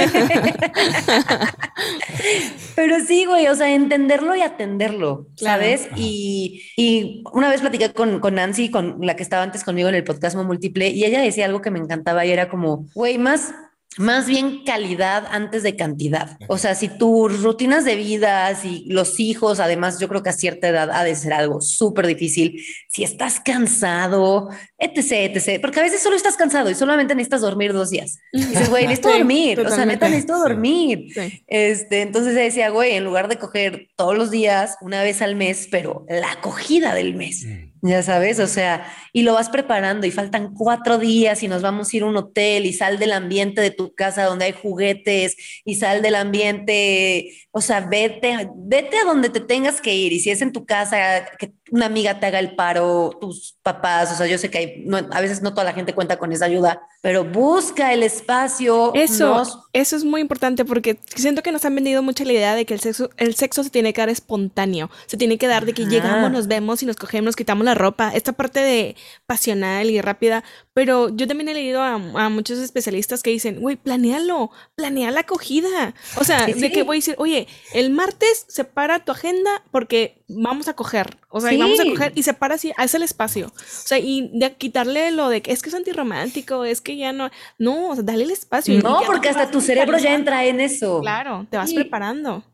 [2.76, 5.88] Pero sí, güey, o sea, entenderlo y atenderlo, ¿sabes?
[5.96, 9.94] Y, y, una vez platiqué con, con Nancy, con la que estaba antes conmigo en
[9.94, 13.54] el podcast múltiple, y ella decía algo que me encantaba y era como, güey, más
[13.96, 16.38] más bien calidad antes de cantidad.
[16.46, 20.34] O sea, si tus rutinas de vida, si los hijos, además yo creo que a
[20.34, 25.82] cierta edad ha de ser algo súper difícil, si estás cansado, etc., etc., porque a
[25.82, 28.18] veces solo estás cansado y solamente necesitas dormir dos días.
[28.32, 31.08] Y dices, güey, necesito dormir, o sea, neta necesito dormir.
[31.46, 35.68] Este, entonces decía, güey, en lugar de coger todos los días, una vez al mes,
[35.70, 37.44] pero la acogida del mes.
[37.44, 37.67] Mm.
[37.80, 41.92] Ya sabes, o sea, y lo vas preparando y faltan cuatro días y nos vamos
[41.92, 45.36] a ir a un hotel y sal del ambiente de tu casa donde hay juguetes
[45.64, 50.18] y sal del ambiente, o sea, vete, vete a donde te tengas que ir y
[50.18, 54.16] si es en tu casa, que una amiga te haga el paro, tus papás, o
[54.16, 56.82] sea, yo sé que hay, a veces no toda la gente cuenta con esa ayuda,
[57.00, 58.92] pero busca el espacio.
[58.94, 62.64] Eso, eso es muy importante porque siento que nos han vendido mucho la idea de
[62.64, 65.74] que el sexo, el sexo se tiene que dar espontáneo, se tiene que dar de
[65.74, 69.90] que llegamos, nos vemos y nos cogemos, nos quitamos la ropa, esta parte de pasional
[69.90, 70.44] y rápida,
[70.78, 75.92] pero yo también he leído a, muchos especialistas que dicen, güey, planealo, planea la acogida.
[76.16, 80.68] O sea, de que voy a decir, oye, el martes separa tu agenda porque vamos
[80.68, 81.18] a coger.
[81.30, 83.48] O sea, y vamos a coger y separa así, haz el espacio.
[83.48, 87.12] O sea, y de quitarle lo de que es que es antirromántico, es que ya
[87.12, 87.28] no.
[87.58, 88.80] No, o sea, dale el espacio.
[88.80, 91.00] No, porque hasta tu cerebro ya entra en eso.
[91.00, 92.44] Claro, te vas preparando.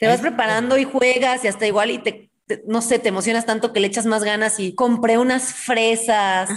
[0.00, 2.28] Te vas preparando y juegas y hasta igual y te
[2.66, 6.50] no sé, te emocionas tanto que le echas más ganas y compré unas fresas,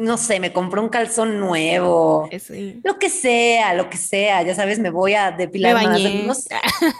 [0.00, 2.28] no sé, me compré un calzón nuevo,
[2.84, 6.22] lo que sea, lo que sea, ya sabes, me voy a depilar me bañé.
[6.24, 6.48] más.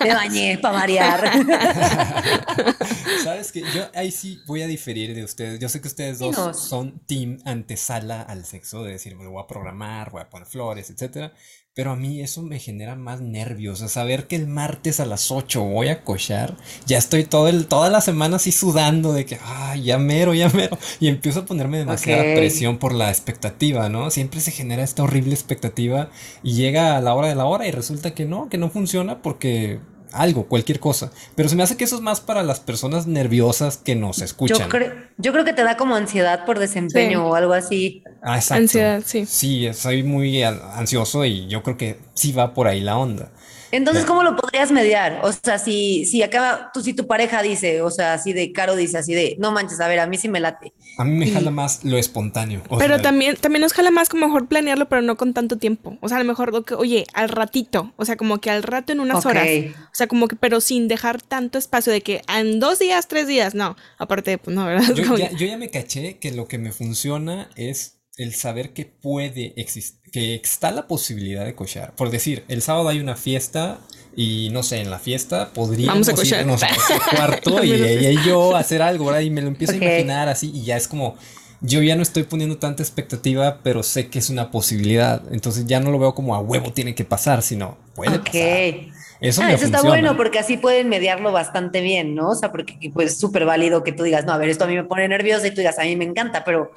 [0.00, 1.30] me bañé para variar.
[3.24, 5.58] sabes que yo ahí sí voy a diferir de ustedes.
[5.58, 9.46] Yo sé que ustedes dos son team antesala al sexo, de decir, me voy a
[9.46, 11.32] programar, voy a poner flores, etcétera.
[11.76, 13.82] Pero a mí eso me genera más nervios.
[13.82, 16.56] A saber que el martes a las 8 voy a cochar.
[16.86, 20.48] Ya estoy todo el, toda la semana así sudando de que, ay, ya mero, ya
[20.48, 20.78] mero.
[21.00, 24.10] Y empiezo a ponerme demasiada presión por la expectativa, ¿no?
[24.10, 26.08] Siempre se genera esta horrible expectativa
[26.42, 29.20] y llega a la hora de la hora y resulta que no, que no funciona
[29.20, 29.78] porque
[30.12, 31.10] algo, cualquier cosa.
[31.34, 34.58] Pero se me hace que eso es más para las personas nerviosas que nos escuchan.
[34.58, 38.02] Yo, creo, yo creo que te da como ansiedad por desempeño o algo así.
[38.22, 38.62] Ah, exacto.
[38.62, 39.26] Ansiedad, sí.
[39.26, 43.30] Sí, soy muy ansioso y yo creo que sí va por ahí la onda.
[43.72, 45.20] Entonces, ¿cómo lo podrías mediar?
[45.22, 48.76] O sea, si, si acaba, tú, si tu pareja dice, o sea, así de Caro
[48.76, 50.72] dice así de, no manches, a ver, a mí sí me late.
[50.98, 52.62] A mí me jala más lo espontáneo.
[52.78, 55.98] pero también, también nos jala más como mejor planearlo, pero no con tanto tiempo.
[56.00, 59.00] O sea, a lo mejor, oye, al ratito, o sea, como que al rato en
[59.00, 59.46] unas horas.
[59.46, 63.26] O sea, como que, pero sin dejar tanto espacio de que en dos días, tres
[63.26, 63.76] días, no.
[63.98, 64.94] Aparte, pues no, ¿verdad?
[64.94, 68.86] Yo, ya, yo ya me caché que lo que me funciona es el saber que
[68.86, 71.94] puede existir, que está la posibilidad de cochar.
[71.94, 73.78] Por decir, el sábado hay una fiesta
[74.16, 76.68] y no sé, en la fiesta podríamos Vamos a irnos a
[77.16, 79.20] cuarto y ella y yo hacer algo, ¿verdad?
[79.20, 81.16] Y me lo empiezo a imaginar así y ya es como,
[81.60, 85.22] yo ya no estoy poniendo tanta expectativa, pero sé que es una posibilidad.
[85.30, 88.96] Entonces ya no lo veo como a huevo tiene que pasar, sino puede pasar.
[89.18, 92.30] Eso, ah, eso está bueno porque así pueden mediarlo bastante bien, ¿no?
[92.30, 94.66] O sea, porque pues es súper válido que tú digas, no, a ver, esto a
[94.66, 96.70] mí me pone nerviosa y tú digas, a mí me encanta, pero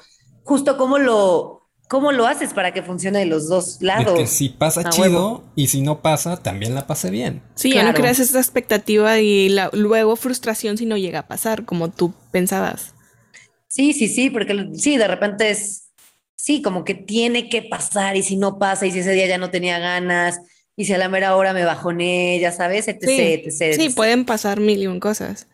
[0.44, 4.18] justo cómo lo, cómo lo haces para que funcione de los dos lados.
[4.18, 7.42] que si pasa chido y si no pasa, también la pase bien.
[7.56, 11.90] Sí, ya no creas esa expectativa y luego frustración si no llega a pasar como
[11.90, 12.94] tú pensabas.
[13.66, 15.90] Sí, sí, sí, porque sí, de repente es,
[16.36, 19.38] sí, como que tiene que pasar y si no pasa y si ese día ya
[19.38, 20.40] no tenía ganas
[20.76, 23.76] y si a la mera hora me bajoné, ya sabes, etc, sí, etc.
[23.76, 25.48] Sí, pueden pasar mil y un cosas.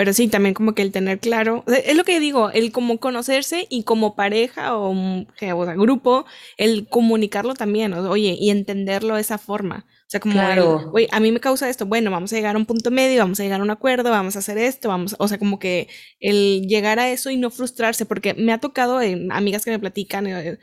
[0.00, 3.66] Pero sí, también como que el tener claro, es lo que digo, el como conocerse
[3.68, 6.24] y como pareja o, o grupo,
[6.56, 9.84] el comunicarlo también, oye, y entenderlo de esa forma.
[9.86, 10.40] O sea, como,
[10.90, 13.40] güey, a mí me causa esto, bueno, vamos a llegar a un punto medio, vamos
[13.40, 16.62] a llegar a un acuerdo, vamos a hacer esto, vamos, o sea, como que el
[16.66, 20.26] llegar a eso y no frustrarse, porque me ha tocado en amigas que me platican
[20.26, 20.58] eh,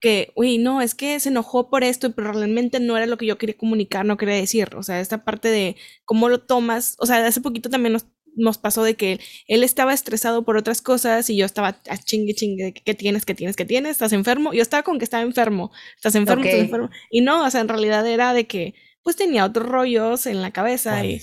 [0.00, 3.26] que, uy, no, es que se enojó por esto, pero realmente no era lo que
[3.26, 7.06] yo quería comunicar, no quería decir, o sea, esta parte de cómo lo tomas, o
[7.06, 11.28] sea, hace poquito también nos, nos pasó de que él, estaba estresado por otras cosas
[11.30, 13.92] y yo estaba a chingue chingue, ¿qué tienes, qué tienes, qué tienes?
[13.92, 14.52] ¿Estás enfermo?
[14.52, 16.90] Yo estaba con que estaba enfermo, estás enfermo, estás enfermo.
[17.10, 20.52] Y no, o sea, en realidad era de que pues tenía otros rollos en la
[20.52, 21.20] cabeza y...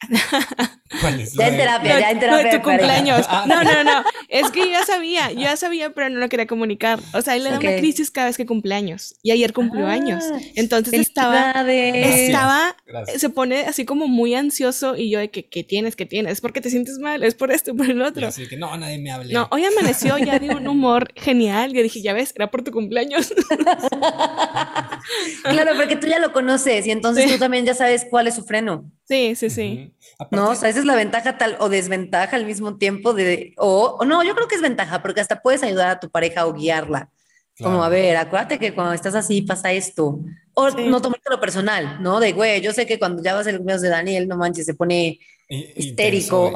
[1.34, 2.52] Ya en terapia, ya en terapia.
[2.52, 3.26] No, tu cumpleaños.
[3.28, 3.44] Ah.
[3.46, 4.04] No, no, no.
[4.28, 7.00] Es que yo ya sabía, yo ya sabía, pero no lo quería comunicar.
[7.14, 9.14] O sea, él le da una crisis cada vez que cumple años.
[9.22, 10.24] Y ayer cumplió ah, años.
[10.54, 12.76] Entonces estaba, estaba,
[13.16, 15.96] se pone así como muy ansioso y yo de que, ¿qué tienes?
[15.96, 16.32] ¿Qué tienes?
[16.32, 18.26] Es porque te sientes mal, es por esto, por el otro.
[18.26, 19.32] Así que no, nadie me hable.
[19.32, 21.72] No, hoy amaneció ya de un humor genial.
[21.72, 23.32] Yo dije, ya ves, era por tu cumpleaños.
[25.42, 28.44] claro, porque tú ya lo conoces y entonces tú también ya sabes cuál es su
[28.44, 28.90] freno.
[29.08, 29.92] Sí, sí, sí.
[30.30, 34.04] No, o sea, esa es la ventaja tal o desventaja al mismo tiempo de, o,
[34.06, 37.10] no, yo creo que es ventaja porque hasta puedes ayudar a tu pareja o guiarla.
[37.58, 40.18] Como, a ver, acuérdate que cuando estás así pasa esto.
[40.54, 42.18] O no lo personal, ¿no?
[42.18, 44.74] De, güey, yo sé que cuando ya vas el cumpleaños de Daniel, no manches, se
[44.74, 46.52] pone histérico.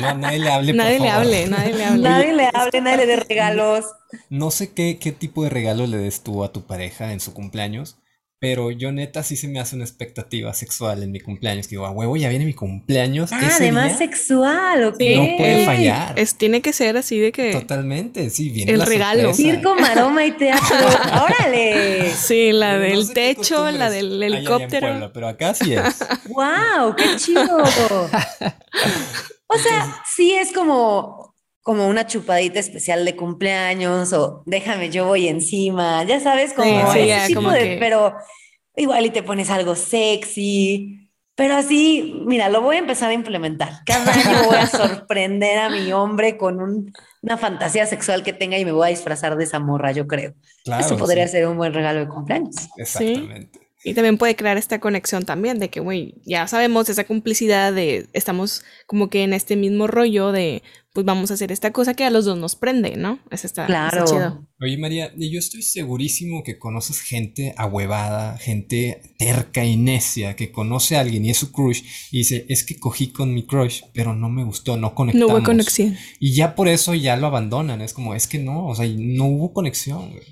[0.00, 2.02] nadie le hable, nadie le hable, nadie le hable.
[2.02, 3.84] Nadie le hable, nadie le dé regalos.
[4.30, 7.34] No sé qué, qué tipo de regalo le des tú a tu pareja en su
[7.34, 7.96] cumpleaños,
[8.40, 11.66] pero yo neta sí se me hace una expectativa sexual en mi cumpleaños.
[11.66, 13.32] Que digo, a huevo, ya viene mi cumpleaños.
[13.32, 15.00] Ah, además sexual, ¿ok?
[15.16, 16.18] No puede fallar.
[16.18, 17.52] Es, tiene que ser así de que...
[17.52, 19.34] Totalmente, sí, viene El regalo.
[19.34, 20.76] Circo, maroma y teatro.
[21.24, 22.12] ¡Órale!
[22.12, 25.10] Sí, la del techo, la del helicóptero.
[25.12, 25.98] pero acá sí es.
[26.28, 26.94] ¡Wow!
[26.96, 27.58] ¡Qué chido!
[29.48, 31.34] o sea, sí es como
[31.68, 37.26] como una chupadita especial de cumpleaños o déjame, yo voy encima, ya sabes, como ese
[37.26, 38.14] tipo de, pero
[38.74, 43.68] igual y te pones algo sexy, pero así, mira, lo voy a empezar a implementar.
[43.84, 48.64] Cada año voy a sorprender a mi hombre con una fantasía sexual que tenga y
[48.64, 50.32] me voy a disfrazar de esa morra, yo creo.
[50.80, 52.70] Eso podría ser un buen regalo de cumpleaños.
[52.78, 53.67] Exactamente.
[53.84, 58.08] Y también puede crear esta conexión también de que, güey, ya sabemos esa complicidad de
[58.12, 62.02] estamos como que en este mismo rollo de, pues vamos a hacer esta cosa que
[62.02, 63.20] a los dos nos prende, ¿no?
[63.30, 64.04] Es está, claro.
[64.04, 64.48] chido.
[64.60, 70.96] Oye, María, yo estoy segurísimo que conoces gente ahuevada, gente terca y necia, que conoce
[70.96, 74.12] a alguien y es su crush y dice, es que cogí con mi crush, pero
[74.12, 75.28] no me gustó, no conectamos.
[75.28, 75.96] No hubo conexión.
[76.18, 79.26] Y ya por eso ya lo abandonan, es como, es que no, o sea, no
[79.26, 80.24] hubo conexión, güey.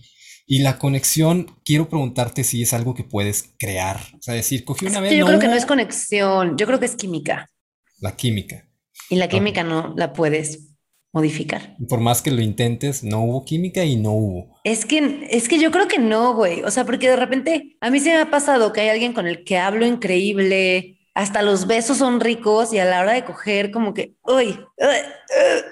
[0.46, 4.00] Y la conexión, quiero preguntarte si es algo que puedes crear.
[4.16, 5.12] O sea, decir, cogí una vez.
[5.12, 7.50] Yo creo que no es conexión, yo creo que es química.
[7.98, 8.68] La química.
[9.10, 10.76] Y la química no la puedes
[11.12, 11.74] modificar.
[11.88, 14.60] Por más que lo intentes, no hubo química y no hubo.
[14.64, 16.62] Es que, es que yo creo que no, güey.
[16.62, 19.26] O sea, porque de repente a mí se me ha pasado que hay alguien con
[19.26, 23.70] el que hablo increíble, hasta los besos son ricos y a la hora de coger
[23.70, 24.60] como que, uy,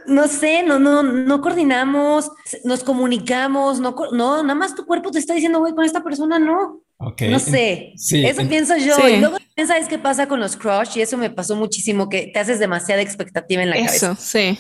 [0.07, 2.30] no sé, no, no, no coordinamos,
[2.64, 6.38] nos comunicamos, no, no, nada más tu cuerpo te está diciendo, güey, con esta persona
[6.38, 6.80] no.
[6.98, 8.96] No sé, eso pienso yo.
[9.07, 10.96] Y luego ¿sabes qué pasa con los crush?
[10.96, 14.12] Y eso me pasó muchísimo, que te haces demasiada expectativa en la cabeza.
[14.12, 14.59] Eso, sí.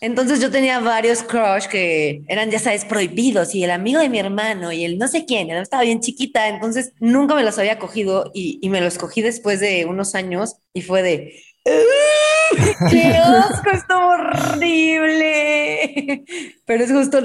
[0.00, 4.18] Entonces yo tenía varios crush que eran, ya sabes, prohibidos y el amigo de mi
[4.18, 8.30] hermano y el no sé quién, estaba bien chiquita, entonces nunca me los había cogido
[8.34, 13.70] y, y me los cogí después de unos años y fue de, ¡Qué asco!
[13.70, 16.24] ¡Esto horrible!
[16.64, 17.20] Pero es justo,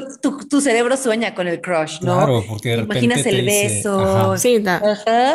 [0.50, 2.18] tu, cerebro sueña con el crush, ¿no?
[2.18, 4.36] Claro, porque de Imaginas el beso.
[4.38, 4.62] Sí,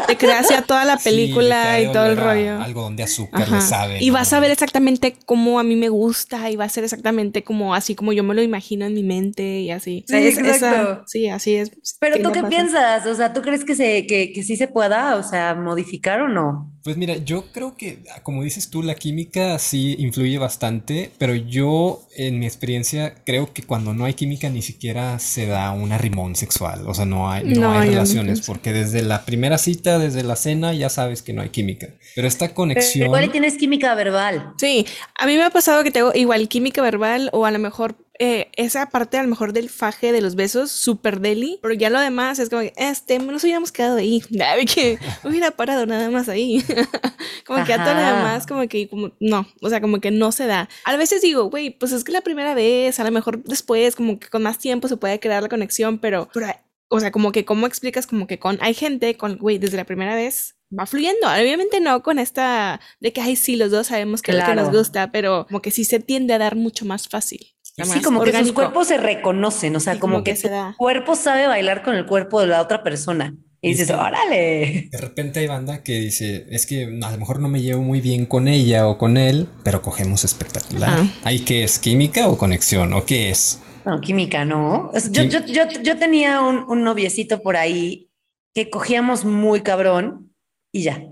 [0.07, 2.61] te creas ya toda la película y todo el rollo.
[2.61, 4.03] Algo donde azúcar le sabe.
[4.03, 7.43] Y vas a ver exactamente cómo a mí me gusta y va a ser exactamente
[7.43, 10.05] como así como yo me lo imagino en mi mente y así.
[10.07, 11.05] Sí, exacto.
[11.07, 11.71] sí, así es.
[11.99, 13.07] Pero tú qué piensas?
[13.07, 16.29] O sea, ¿tú crees que, se, que, que sí se pueda, o sea, modificar o
[16.29, 16.70] no?
[16.91, 22.03] Pues mira, yo creo que, como dices tú, la química sí influye bastante, pero yo
[22.17, 26.35] en mi experiencia creo que cuando no hay química ni siquiera se da un arrimón
[26.35, 30.35] sexual, o sea, no hay, no, hay relaciones, porque desde la primera cita, desde la
[30.35, 31.91] cena, ya sabes que no hay química.
[32.17, 33.07] Pero esta conexión...
[33.07, 34.55] igual tienes química verbal.
[34.59, 34.85] Sí,
[35.17, 38.51] a mí me ha pasado que tengo igual química verbal o a lo mejor eh,
[38.57, 41.99] esa parte a lo mejor del faje de los besos, súper deli, pero ya lo
[41.99, 44.23] demás es como que, este, nos hubiéramos quedado ahí,
[44.75, 46.63] que hubiera parado nada más ahí.
[47.47, 50.33] como que a todo lo demás, como que, como, no, o sea, como que no
[50.33, 50.69] se da.
[50.85, 54.21] A veces digo, güey, pues es que la primera vez, a lo mejor después, como
[54.21, 56.47] que con más tiempo se puede crear la conexión, pero, pero
[56.89, 58.07] o sea, como que, ¿cómo explicas?
[58.07, 61.29] Como que con, hay gente con, güey, desde la primera vez va fluyendo.
[61.29, 64.55] Obviamente no con esta de que, ay, sí, los dos sabemos que es lo que
[64.55, 67.47] nos gusta, pero como que sí se tiende a dar mucho más fácil.
[67.85, 71.83] Sí, como que sus cuerpos se reconocen, o sea, como, que, su cuerpo sabe bailar
[71.83, 73.35] con el cuerpo de la otra persona.
[73.63, 74.89] Y dices, órale.
[74.91, 78.01] De repente hay banda que dice, es que a lo mejor no me llevo muy
[78.01, 80.99] bien con ella o con él, pero cogemos espectacular.
[81.25, 81.79] ¿Hay qué es?
[81.79, 82.95] ¿Química o conexión?
[82.95, 83.61] ¿O qué es?
[83.85, 84.91] No, química, no.
[85.11, 88.11] Yo, yo, yo, yo tenía un, un, noviecito por ahí
[88.55, 90.33] que cogíamos muy cabrón
[90.73, 91.03] y ya.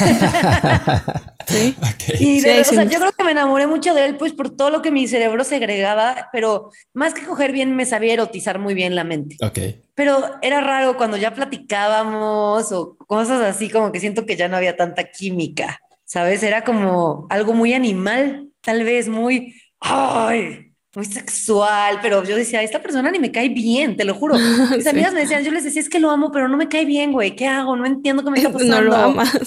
[1.46, 1.76] sí.
[2.18, 4.82] Y o sea, yo creo que me enamoré mucho de él, pues por todo lo
[4.82, 9.04] que mi cerebro segregaba, pero más que coger bien, me sabía erotizar muy bien la
[9.04, 9.36] mente.
[9.40, 9.58] Ok.
[9.94, 14.56] Pero era raro cuando ya platicábamos o cosas así, como que siento que ya no
[14.56, 16.42] había tanta química, ¿sabes?
[16.42, 19.54] Era como algo muy animal, tal vez muy.
[19.80, 20.71] ¡Ay!
[20.94, 24.34] Muy sexual, pero yo decía, esta persona ni me cae bien, te lo juro.
[24.76, 26.84] Mis amigas me decían, yo les decía, es que lo amo, pero no me cae
[26.84, 27.76] bien, güey, ¿qué hago?
[27.76, 28.72] No entiendo qué me está pasando.
[28.82, 29.32] No lo amas.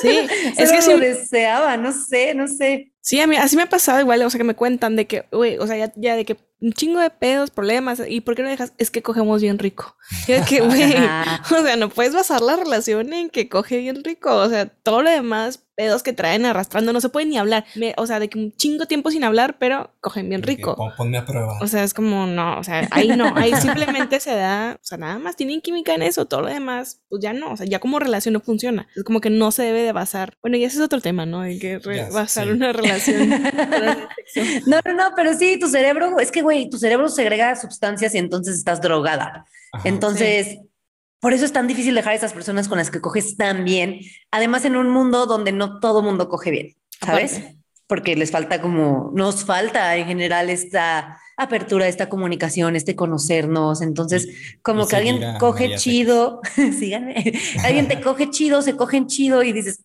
[0.00, 0.20] Sí,
[0.56, 2.92] es que lo deseaba, no sé, no sé.
[3.00, 5.24] Sí, a mí así me ha pasado igual, o sea, que me cuentan de que,
[5.32, 8.42] güey, o sea, ya, ya de que un chingo de pedos, problemas, ¿y por qué
[8.42, 8.72] no dejas?
[8.78, 9.96] Es que cogemos bien rico.
[10.26, 14.04] Y es que, güey, o sea, no puedes basar la relación en que coge bien
[14.04, 17.64] rico, o sea, todo lo demás pedos que traen arrastrando, no se puede ni hablar.
[17.96, 20.76] o sea, de que un chingo tiempo sin hablar, pero cogen bien rico.
[20.96, 21.56] ponme a prueba.
[21.60, 24.98] O sea, es como, no, o sea, ahí no, ahí simplemente se da, o sea,
[24.98, 27.78] nada más tienen química en eso, todo lo demás, pues ya no, o sea, ya
[27.78, 28.88] como relación no funciona.
[28.96, 30.36] Es como que no se debe de basar.
[30.42, 31.42] Bueno, y ese es otro tema, ¿no?
[31.42, 31.78] Hay que
[32.12, 33.28] basar una relación.
[34.66, 38.18] no, no, no, pero sí, tu cerebro, es que, güey, tu cerebro segrega sustancias y
[38.18, 39.46] entonces estás drogada.
[39.84, 40.58] entonces,
[41.20, 44.00] por eso es tan difícil dejar a esas personas con las que coges tan bien.
[44.30, 47.42] Además, en un mundo donde no todo mundo coge bien, ¿sabes?
[47.86, 53.80] Porque les falta como, nos falta en general esta apertura, esta comunicación, este conocernos.
[53.82, 54.28] Entonces,
[54.62, 56.40] como que alguien coge chido,
[56.78, 57.32] síganme,
[57.64, 59.84] alguien te coge chido, se cogen chido y dices,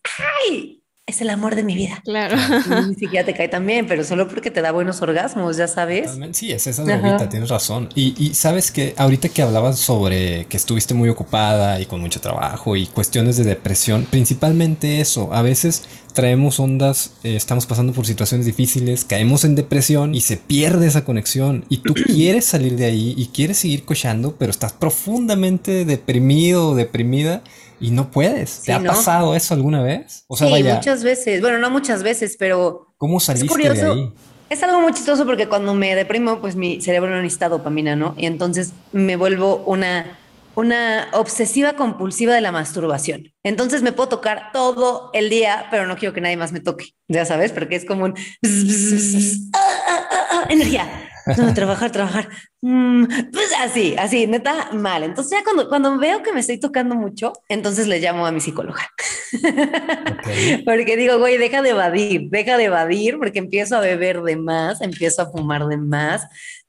[0.50, 0.83] ¡ay!
[1.06, 2.02] Es el amor de mi vida.
[2.06, 2.38] Claro.
[2.88, 6.12] Ni siquiera te cae tan bien, pero solo porque te da buenos orgasmos, ya sabes.
[6.32, 7.90] Sí, es esa droguita, tienes razón.
[7.94, 12.22] Y, y, sabes que ahorita que hablabas sobre que estuviste muy ocupada y con mucho
[12.22, 18.06] trabajo y cuestiones de depresión, principalmente eso, a veces traemos ondas, eh, estamos pasando por
[18.06, 21.66] situaciones difíciles, caemos en depresión y se pierde esa conexión.
[21.68, 26.76] Y tú quieres salir de ahí y quieres seguir cochando, pero estás profundamente deprimido o
[26.76, 27.44] deprimida
[27.84, 28.62] y no puedes.
[28.62, 30.24] ¿Te ha pasado eso alguna vez?
[30.28, 31.42] O sea, sí, muchas veces.
[31.42, 32.96] Bueno, no muchas veces, pero.
[32.98, 34.14] ¿Cómo saliste de ahí?
[34.50, 38.16] Es algo muy chistoso porque cuando me deprimo, pues mi cerebro no necesita dopamina, ¿no?
[38.18, 40.18] Y entonces me vuelvo una,
[40.56, 43.34] una obsesiva compulsiva de la masturbación.
[43.44, 46.92] Entonces me puedo tocar todo el día, pero no quiero que nadie más me toque,
[47.10, 48.14] ya sabes, porque es como un
[50.50, 51.10] energía.
[51.26, 52.30] No, trabajar, trabajar.
[52.62, 55.04] Mm, pues así, así, neta, mal.
[55.04, 58.42] Entonces ya cuando, cuando veo que me estoy tocando mucho, entonces le llamo a mi
[58.42, 58.90] psicóloga.
[60.66, 64.82] porque digo, güey, deja de evadir, deja de evadir, porque empiezo a beber de más,
[64.82, 66.28] empiezo a fumar de más.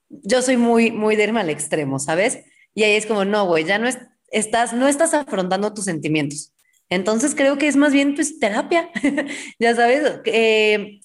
[0.08, 2.38] Yo soy muy, muy de irme al extremo, ¿sabes?
[2.74, 3.98] Y ahí es como, no, güey, ya no es,
[4.30, 6.52] estás, no estás afrontando tus sentimientos.
[6.90, 8.90] Entonces creo que es más bien, pues, terapia.
[9.58, 11.00] ya sabes, eh,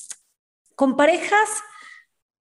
[0.75, 1.49] con parejas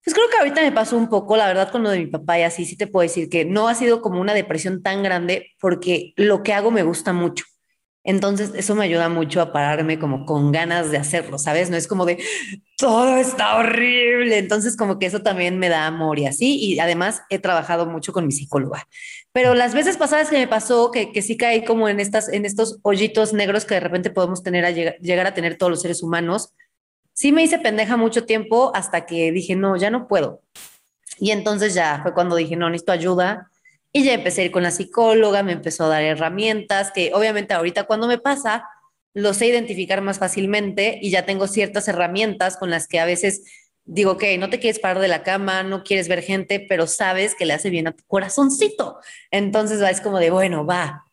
[0.03, 2.39] pues creo que ahorita me pasó un poco, la verdad, con lo de mi papá
[2.39, 5.51] y así, sí te puedo decir que no ha sido como una depresión tan grande
[5.59, 7.43] porque lo que hago me gusta mucho.
[8.07, 11.69] Entonces, eso me ayuda mucho a pararme como con ganas de hacerlo, ¿sabes?
[11.69, 12.23] No es como de
[12.77, 14.37] todo está horrible.
[14.37, 16.55] Entonces, como que eso también me da amor y así.
[16.57, 18.87] Y además, he trabajado mucho con mi psicóloga.
[19.33, 22.45] Pero las veces pasadas que me pasó, que, que sí caí como en, estas, en
[22.45, 26.01] estos hoyitos negros que de repente podemos tener a llegar a tener todos los seres
[26.01, 26.53] humanos,
[27.17, 30.43] sí me hice pendeja mucho tiempo hasta que dije, no, ya no puedo.
[31.17, 33.49] Y entonces ya fue cuando dije, no, necesito ayuda.
[33.91, 37.55] Y ya empecé a ir con la psicóloga, me empezó a dar herramientas que obviamente
[37.55, 38.69] ahorita cuando me pasa,
[39.15, 43.45] lo sé identificar más fácilmente y ya tengo ciertas herramientas con las que a veces
[43.83, 47.33] digo, ok, no te quieres parar de la cama, no quieres ver gente, pero sabes
[47.33, 48.99] que le hace bien a tu corazoncito.
[49.31, 51.03] Entonces es como de, bueno, va.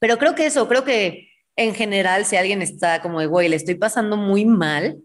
[0.00, 3.54] Pero creo que eso, creo que en general, si alguien está como de, güey, le
[3.54, 5.00] estoy pasando muy mal,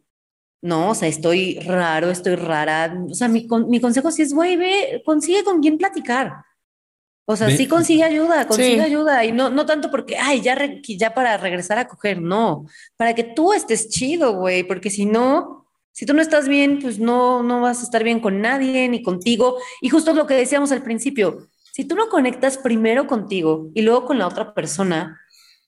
[0.65, 2.97] no, o sea, estoy raro, estoy rara.
[3.07, 6.33] O sea, mi, mi consejo sí es, güey, ve, consigue con quién platicar.
[7.27, 9.23] O sea, sí consigue ayuda, consigue ayuda.
[9.25, 12.65] Y no, no tanto porque, ay, ya, ya para regresar a coger, no.
[12.97, 16.97] Para que tú estés chido, güey, porque si no, si tú no estás bien, pues
[16.97, 19.57] no, no vas a estar bien con nadie ni contigo.
[19.81, 24.05] Y justo lo que decíamos al principio, si tú no conectas primero contigo y luego
[24.05, 25.21] con la otra persona,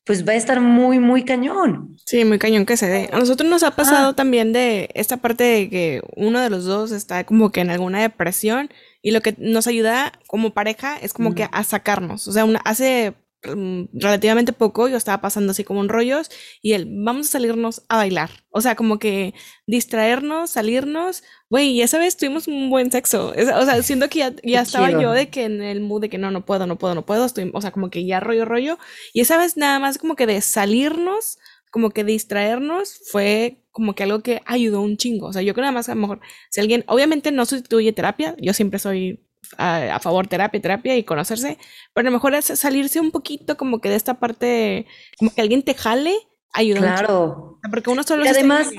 [0.08, 1.98] pues va a estar muy, muy cañón.
[2.06, 3.10] Sí, muy cañón que se dé.
[3.12, 6.92] A nosotros nos ha pasado también de esta parte de que uno de los dos
[6.92, 8.70] está como que en alguna depresión
[9.02, 12.26] y lo que nos ayuda como pareja es como que a sacarnos.
[12.30, 16.30] O sea, hace mm, relativamente poco, yo estaba pasando así como en rollos
[16.62, 18.30] y él, vamos a salirnos a bailar.
[18.50, 19.34] O sea, como que
[19.68, 21.24] distraernos, salirnos.
[21.50, 23.34] Güey, y esa vez tuvimos un buen sexo.
[23.36, 26.18] o sea, siento que ya, ya estaba yo de que en el mood de que
[26.18, 27.26] no, no puedo, no puedo, no puedo.
[27.26, 28.78] Estoy, o sea, como que ya rollo, rollo.
[29.14, 31.38] Y esa vez nada más como que de salirnos,
[31.72, 35.28] como que distraernos, fue como que algo que ayudó un chingo.
[35.28, 38.36] O sea, yo creo nada más a lo mejor, si alguien, obviamente no sustituye terapia,
[38.40, 39.27] yo siempre soy
[39.58, 41.58] a, favor terapia, terapia y conocerse,
[41.94, 44.86] pero a lo mejor es salirse un poquito como que de esta parte,
[45.18, 46.16] como que alguien te jale,
[46.54, 46.80] ayuda.
[46.80, 47.60] Claro.
[47.70, 48.26] Porque uno solo...
[48.26, 48.70] Y además,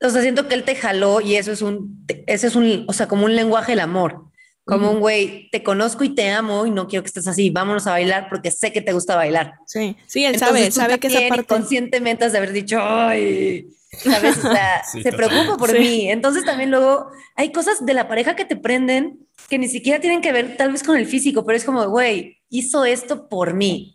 [0.00, 2.92] o sea, siento que él te jaló y eso es un, eso es un, o
[2.92, 4.30] sea, como un lenguaje del amor.
[4.66, 7.86] Como un güey, te conozco y te amo y no quiero que estés así, vámonos
[7.86, 9.52] a bailar porque sé que te gusta bailar.
[9.66, 11.44] Sí, sí, él sabe, sabe que esa parte...
[11.44, 14.38] Conscientemente has de haber dicho, ay, ¿sabes?
[14.38, 16.10] O sea, se preocupa por mí.
[16.10, 20.20] Entonces también luego hay cosas de la pareja que te prenden que ni siquiera tienen
[20.20, 23.92] que ver tal vez con el físico, pero es como, güey, hizo esto por mí.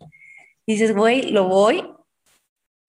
[0.66, 1.82] Y dices, güey, lo voy,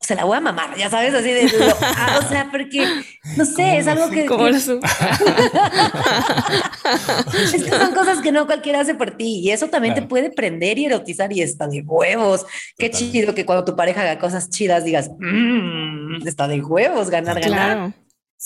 [0.01, 1.47] se la voy a mamar, ya sabes, así de,
[1.81, 2.83] ah, o sea, porque,
[3.37, 4.25] no sé, es algo que...
[4.25, 4.31] es
[7.63, 10.79] que son cosas que no cualquiera hace por ti y eso también te puede prender
[10.79, 12.47] y erotizar y está de huevos.
[12.79, 17.39] Qué chido que cuando tu pareja haga cosas chidas digas, mmm, está de huevos ganar,
[17.39, 17.93] ganar.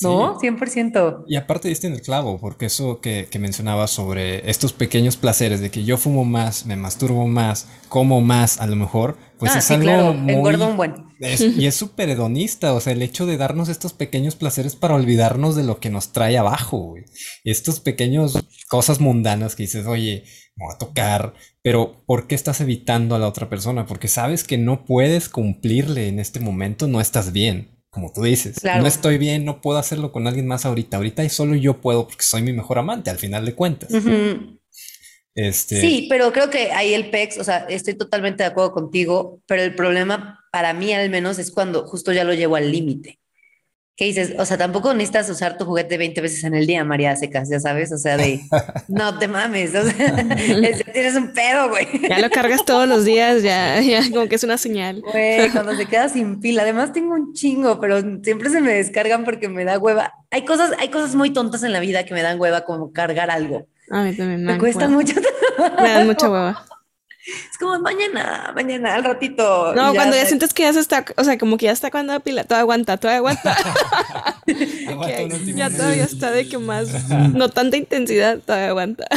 [0.01, 0.37] ¿No?
[0.37, 1.23] 100%.
[1.25, 5.61] Y aparte diste en el clavo, porque eso que, que mencionabas sobre estos pequeños placeres
[5.61, 9.59] de que yo fumo más, me masturbo más, como más, a lo mejor, pues ah,
[9.59, 10.55] es algo muy...
[10.55, 10.93] un buen.
[11.19, 15.55] y es súper hedonista, o sea, el hecho de darnos estos pequeños placeres para olvidarnos
[15.55, 17.03] de lo que nos trae abajo, güey.
[17.43, 18.37] Estos pequeños
[18.69, 20.23] cosas mundanas que dices, oye,
[20.55, 23.85] me voy a tocar, pero ¿por qué estás evitando a la otra persona?
[23.85, 28.61] Porque sabes que no puedes cumplirle en este momento, no estás bien como tú dices,
[28.61, 30.97] no estoy bien, no puedo hacerlo con alguien más ahorita.
[30.97, 33.89] Ahorita y solo yo puedo porque soy mi mejor amante, al final de cuentas.
[35.35, 35.81] Este...
[35.81, 39.61] Sí, pero creo que ahí el PEX, o sea, estoy totalmente de acuerdo contigo, pero
[39.61, 43.19] el problema para mí al menos es cuando justo ya lo llevo al límite.
[43.97, 44.33] ¿Qué dices?
[44.37, 47.61] O sea, tampoco necesitas usar tu juguete 20 veces en el día, María Secas, ya
[47.61, 48.41] sabes, o sea, de
[48.89, 50.27] no te mames, o sea,
[50.93, 51.87] tienes un pedo, güey.
[52.09, 55.01] Ya lo cargas todos los días, ya, ya como que es una señal.
[55.01, 59.23] Güey, cuando se queda sin pila, además tengo un chingo, pero siempre se me descargan
[59.23, 60.13] porque me da hueva.
[60.29, 63.31] Hay cosas, hay cosas muy tontas en la vida que me dan hueva, como cargar
[63.31, 63.65] algo.
[63.91, 65.15] A mí también me, me cuesta mucho.
[65.81, 66.65] Me dan mucha hueva.
[67.25, 69.73] Es como mañana, mañana, al ratito.
[69.73, 72.13] No, cuando ya sientes que ya se está, o sea, como que ya está cuando
[72.13, 73.57] la pila, todo aguanta, todo aguanta.
[75.55, 79.07] ya todavía está de que más, no tanta intensidad, todavía aguanta.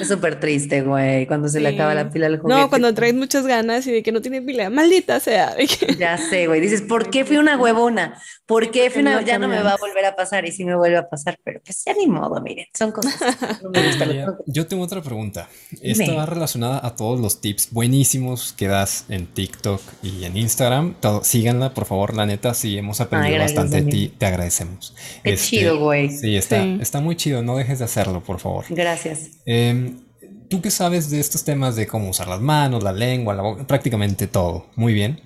[0.00, 2.60] es súper triste, güey, cuando se le acaba la pila al juguete.
[2.60, 5.54] No, cuando traes muchas ganas y de que no tiene pila, maldita sea.
[5.98, 8.20] ya sé, güey, dices, ¿por qué fui una huevona?
[8.46, 10.74] ¿Por qué fui una, ya no me va a volver a pasar y si me
[10.74, 11.38] vuelve a pasar?
[11.44, 13.14] Pero pues ya ni modo, miren, son cosas.
[14.46, 15.48] Yo tengo otra pregunta.
[15.80, 20.94] Esta va relacionada a todo los tips buenísimos que das en TikTok y en Instagram.
[21.00, 24.94] Todo, síganla, por favor, la neta, si hemos aprendido bastante de ti, te agradecemos.
[25.22, 26.10] Qué este, chido, güey.
[26.10, 28.64] Sí está, está muy chido, no dejes de hacerlo, por favor.
[28.70, 29.30] Gracias.
[29.46, 29.98] Em,
[30.52, 33.66] ¿Tú qué sabes de estos temas de cómo usar las manos, la lengua, la boca,
[33.66, 34.66] prácticamente todo?
[34.76, 35.20] Muy bien.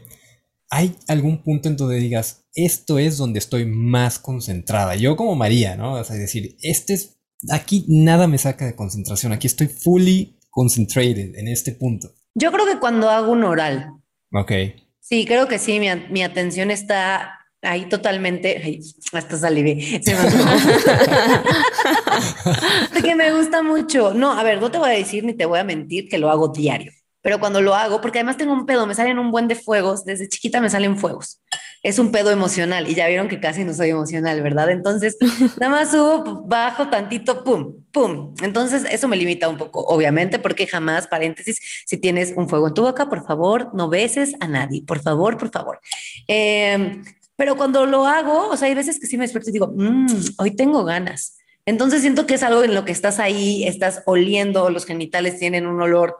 [0.70, 4.94] ¿Hay algún punto en donde digas, esto es donde estoy más concentrada?
[4.94, 5.94] Yo como María, ¿no?
[5.94, 7.18] O sea, decir, este es,
[7.50, 12.14] aquí nada me saca de concentración, aquí estoy fully concentrated en este punto?
[12.34, 13.90] Yo creo que cuando hago un oral.
[14.32, 14.52] Ok.
[15.00, 18.62] Sí, creo que sí, mi, mi atención está ahí totalmente.
[18.64, 18.80] Ay,
[19.12, 20.00] hasta salivé.
[22.94, 24.14] Porque me gusta mucho.
[24.14, 26.30] No, a ver, no te voy a decir ni te voy a mentir que lo
[26.30, 26.90] hago diario
[27.26, 30.04] pero cuando lo hago, porque además tengo un pedo, me salen un buen de fuegos,
[30.04, 31.40] desde chiquita me salen fuegos.
[31.82, 34.70] Es un pedo emocional y ya vieron que casi no soy emocional, ¿verdad?
[34.70, 35.16] Entonces,
[35.58, 38.32] nada más subo, bajo tantito, pum, pum.
[38.42, 42.74] Entonces, eso me limita un poco, obviamente, porque jamás, paréntesis, si tienes un fuego en
[42.74, 45.80] tu boca, por favor, no beses a nadie, por favor, por favor.
[46.28, 47.02] Em,
[47.34, 50.06] pero cuando lo hago, o sea, hay veces que sí me despierto y digo, mmm,
[50.38, 51.38] hoy tengo ganas.
[51.64, 55.66] Entonces siento que es algo en lo que estás ahí, estás oliendo, los genitales tienen
[55.66, 56.16] un olor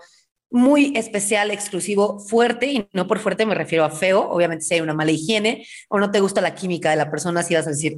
[0.50, 4.80] muy especial, exclusivo, fuerte, y no por fuerte me refiero a feo, obviamente si hay
[4.80, 7.70] una mala higiene o no te gusta la química de la persona, si vas a
[7.70, 7.96] decir,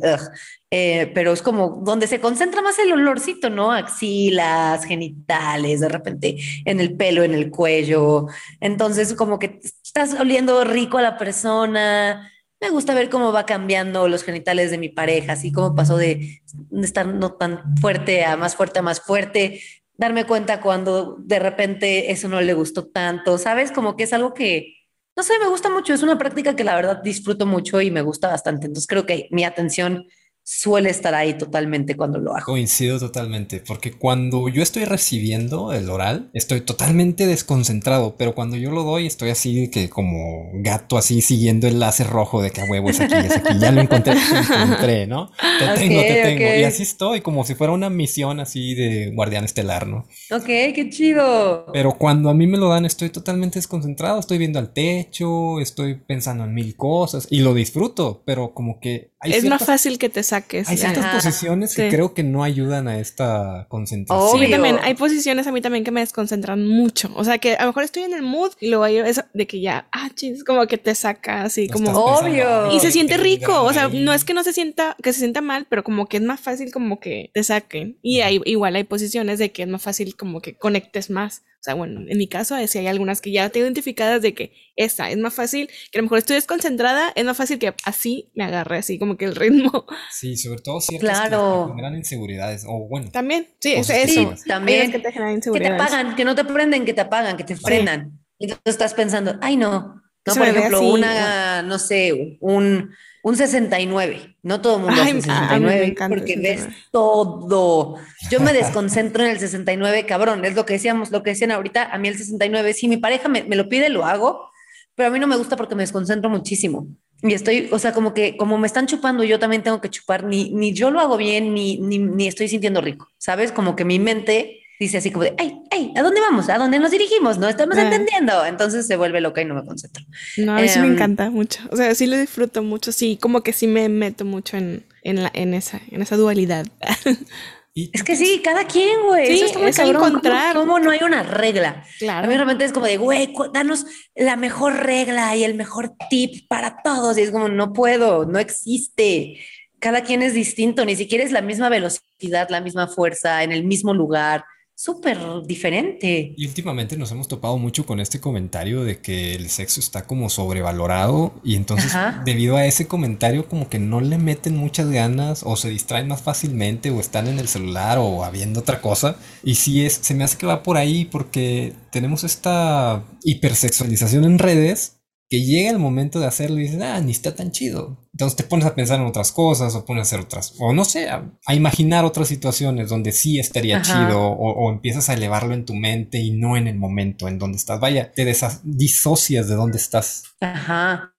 [0.70, 3.70] eh, pero es como donde se concentra más el olorcito, ¿no?
[3.70, 8.26] Axilas, genitales, de repente en el pelo, en el cuello,
[8.60, 12.32] entonces como que estás oliendo rico a la persona.
[12.60, 16.42] Me gusta ver cómo va cambiando los genitales de mi pareja, así como pasó de
[16.82, 19.60] estar no tan fuerte a más fuerte a más fuerte,
[19.98, 23.72] darme cuenta cuando de repente eso no le gustó tanto, ¿sabes?
[23.72, 24.76] Como que es algo que,
[25.16, 28.02] no sé, me gusta mucho, es una práctica que la verdad disfruto mucho y me
[28.02, 28.66] gusta bastante.
[28.66, 30.06] Entonces creo que mi atención
[30.50, 32.46] suele estar ahí totalmente cuando lo hago.
[32.46, 38.70] Coincido totalmente, porque cuando yo estoy recibiendo el oral, estoy totalmente desconcentrado, pero cuando yo
[38.70, 42.64] lo doy, estoy así que como gato así siguiendo el láser rojo de que a
[42.64, 45.30] huevo es aquí, es aquí, ya lo encontré, lo encontré, ¿no?
[45.58, 46.60] Te tengo, te tengo.
[46.60, 50.06] Y así estoy, como si fuera una misión así de guardián estelar, ¿no?
[50.30, 51.66] Ok, qué chido.
[51.74, 55.96] Pero cuando a mí me lo dan, estoy totalmente desconcentrado, estoy viendo al techo, estoy
[55.96, 60.22] pensando en mil cosas y lo disfruto, pero como que es más fácil que te
[60.40, 60.68] saques.
[60.68, 64.40] Hay ciertas posiciones que creo que no ayudan a esta concentración.
[64.40, 67.10] Sí, también hay posiciones a mí también que me desconcentran mucho.
[67.14, 69.46] O sea, que a lo mejor estoy en el mood y luego hay eso de
[69.46, 72.72] que ya, ah, chis, como que te saca así, como obvio.
[72.72, 73.62] Y se siente rico.
[73.62, 76.18] O sea, no es que no se sienta, que se sienta mal, pero como que
[76.18, 77.98] es más fácil como que te saquen.
[78.02, 81.42] Y hay, igual hay posiciones de que es más fácil como que conectes más.
[81.68, 85.10] Sea, bueno, en mi caso, si hay algunas que ya tengo identificadas de que esta
[85.10, 88.44] es más fácil, que a lo mejor estoy desconcentrada, es más fácil que así me
[88.44, 89.84] agarre, así como que el ritmo.
[90.10, 91.66] Sí, sobre todo ciertas claro.
[91.66, 93.10] que generan inseguridades, o bueno.
[93.10, 94.34] También, sí, es eso.
[94.46, 94.90] también.
[94.90, 98.18] Que te, que te apagan, que no te prenden, que te apagan, que te frenan.
[98.38, 102.94] Y tú estás pensando, ay no, no, por ejemplo, una, no sé, un
[103.28, 104.36] un 69.
[104.42, 107.96] No todo el mundo hace 69 porque ves todo.
[108.30, 110.44] Yo me desconcentro en el 69, cabrón.
[110.44, 111.84] Es lo que decíamos, lo que decían ahorita.
[111.92, 114.50] A mí el 69, si mi pareja me, lo pide, lo hago,
[114.94, 116.86] pero a mí no me gusta porque me desconcentro muchísimo.
[117.22, 120.24] Y estoy, o sea, como que como me están chupando, yo también tengo que chupar.
[120.24, 123.08] Ni, ni yo lo hago bien, ni, ni, ni estoy sintiendo rico.
[123.18, 123.52] ¿Sabes?
[123.52, 126.48] Como que mi mente dice así como de, ay, ay, ¿a dónde vamos?
[126.48, 127.38] ¿A dónde nos dirigimos?
[127.38, 128.44] No estamos entendiendo.
[128.44, 130.04] Entonces se vuelve loca y no me concentro.
[130.36, 131.60] No, a mí sí me em, encanta mucho.
[131.70, 132.92] O sea, sí lo disfruto mucho.
[132.92, 136.66] Sí, como que sí me meto mucho en, en, la, en, esa, en esa dualidad.
[137.74, 139.26] es que sí, cada quien, güey.
[139.26, 140.54] Sí, Eso está muy encontrar.
[140.54, 141.84] ¿Cómo, no hay una regla?
[141.98, 142.26] Claro.
[142.26, 146.46] A mí realmente es como de, güey, danos la mejor regla y el mejor tip
[146.48, 147.18] para todos.
[147.18, 149.40] Y es como, no puedo, no existe.
[149.80, 153.64] Cada quien es distinto, ni siquiera es la misma velocidad, la misma fuerza, en el
[153.64, 154.44] mismo lugar
[154.78, 156.34] súper diferente.
[156.36, 160.30] Y últimamente nos hemos topado mucho con este comentario de que el sexo está como
[160.30, 161.92] sobrevalorado y entonces
[162.24, 166.22] debido a ese comentario como que no le meten muchas ganas o se distraen más
[166.22, 169.16] fácilmente o están en el celular o habiendo otra cosa.
[169.42, 174.38] Y sí es, se me hace que va por ahí porque tenemos esta hipersexualización en
[174.38, 174.97] redes
[175.28, 177.98] que llega el momento de hacerlo y dices, ah, ni está tan chido.
[178.12, 180.84] Entonces te pones a pensar en otras cosas o pones a hacer otras, o no
[180.84, 185.74] sé, a, imaginar otras situaciones donde sí estaría chido o, empiezas a elevarlo en tu
[185.74, 187.78] mente y no en el momento en donde estás.
[187.78, 188.24] Vaya, te
[188.64, 190.24] disocias de dónde estás.
[190.40, 191.12] Ajá.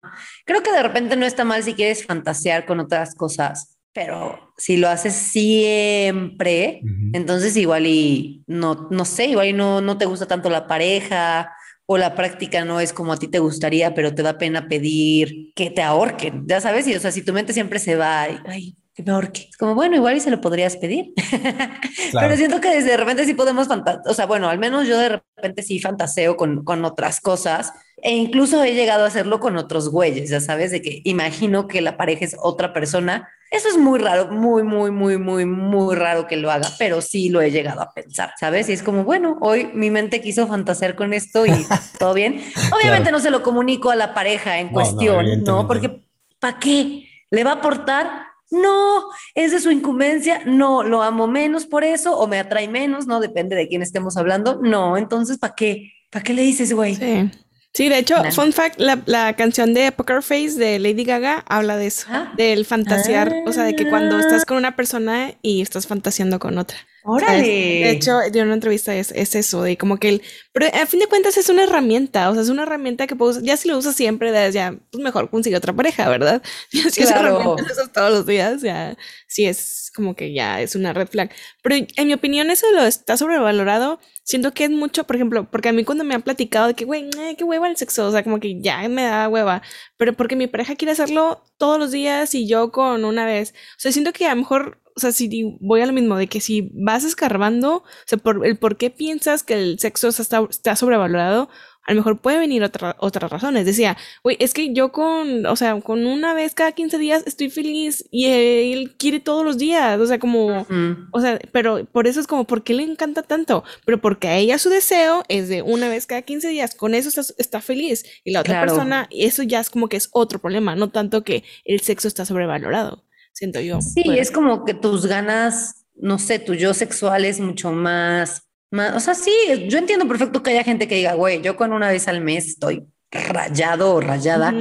[0.46, 4.78] Creo que de repente no está mal si quieres fantasear con otras cosas, pero si
[4.78, 6.82] lo haces siempre,
[7.14, 11.54] entonces igual y no, no sé, igual y no, no te gusta tanto la pareja
[11.92, 15.54] o la práctica no es como a ti te gustaría, pero te da pena pedir
[15.56, 18.78] que te ahorquen, ya sabes, y o sea, si tu mente siempre se va, ay,
[19.00, 21.14] que me ahorque, es como, bueno, igual y se lo podrías pedir,
[22.14, 24.98] pero siento que desde de repente sí podemos fantasear, o sea, bueno, al menos yo
[24.98, 27.72] de repente sí fantaseo con, con otras cosas,
[28.02, 31.80] e incluso he llegado a hacerlo con otros güeyes, ya sabes, de que imagino que
[31.80, 33.30] la pareja es otra persona.
[33.52, 37.30] Eso es muy raro, muy, muy, muy, muy, muy raro que lo haga, pero sí
[37.30, 38.70] lo he llegado a pensar, ¿sabes?
[38.70, 41.52] Y es como, bueno, hoy mi mente quiso fantasear con esto y
[42.00, 42.42] todo bien.
[42.78, 45.68] Obviamente no se lo comunico a la pareja en cuestión, ¿no?
[45.68, 46.04] Porque
[46.40, 47.06] ¿para qué?
[47.32, 48.29] ¿Le va a aportar?
[48.52, 49.04] No,
[49.36, 53.20] es de su incumbencia, no, lo amo menos por eso o me atrae menos, no
[53.20, 54.60] depende de quién estemos hablando.
[54.62, 55.94] No, entonces, ¿para qué?
[56.10, 56.96] ¿Para qué le dices, güey?
[56.96, 57.32] Sí.
[57.74, 61.88] Sí, de hecho, fun fact, la, canción de Poker Face de Lady Gaga habla de
[61.88, 62.34] eso, ah.
[62.36, 64.22] del fantasear, o sea, de que cuando ah.
[64.22, 66.78] estás con una persona y estás fantaseando con otra.
[67.04, 67.42] Órale.
[67.42, 71.00] De hecho, de una entrevista es, es, eso, de como que el, pero a fin
[71.00, 73.78] de cuentas es una herramienta, o sea, es una herramienta que puedes, ya si lo
[73.78, 76.42] usas siempre, ya, pues mejor consigue otra pareja, ¿verdad?
[76.72, 77.56] Ya si claro.
[77.58, 78.98] es todos los días, ya,
[79.28, 81.32] sí es como que ya es una red flag.
[81.62, 84.00] Pero en mi opinión eso lo está sobrevalorado,
[84.30, 86.86] siento que es mucho, por ejemplo, porque a mí cuando me han platicado de que,
[86.86, 89.64] güey, qué hueva el sexo, o sea, como que ya me da hueva,
[89.98, 93.80] pero porque mi pareja quiere hacerlo todos los días y yo con una vez, o
[93.80, 96.42] sea, siento que a lo mejor o sea, si voy a lo mismo, de que
[96.42, 100.76] si vas escarbando, o sea, por el por qué piensas que el sexo está, está
[100.76, 101.50] sobrevalorado,
[101.86, 103.66] a lo mejor puede venir otra, otras razones.
[103.66, 107.50] Decía, güey, es que yo con, o sea, con una vez cada 15 días estoy
[107.50, 110.68] feliz y él quiere todos los días, o sea, como,
[111.12, 113.64] o sea, pero por eso es como, ¿por qué le encanta tanto?
[113.86, 117.10] Pero porque a ella su deseo es de una vez cada 15 días, con eso
[117.38, 118.06] está, feliz.
[118.24, 121.44] Y la otra persona, eso ya es como que es otro problema, no tanto que
[121.66, 123.04] el sexo está sobrevalorado
[123.34, 123.80] siento yo.
[123.82, 129.00] Sí, es como que tus ganas, no sé, tu yo sexual es mucho más, o
[129.00, 129.32] sea, sí,
[129.68, 132.48] yo entiendo perfecto que haya gente que diga, güey, yo con una vez al mes
[132.48, 134.54] estoy rayado o rayada.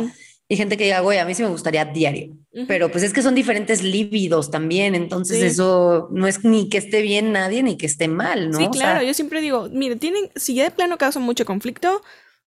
[0.48, 2.34] y gente que diga, güey, a mí sí me gustaría diario.
[2.66, 7.02] Pero pues es que son diferentes líbidos también, entonces eso no es ni que esté
[7.02, 8.58] bien nadie ni que esté mal, ¿no?
[8.58, 12.02] Sí, claro, yo siempre digo, mire, tienen, si ya de plano causa mucho conflicto,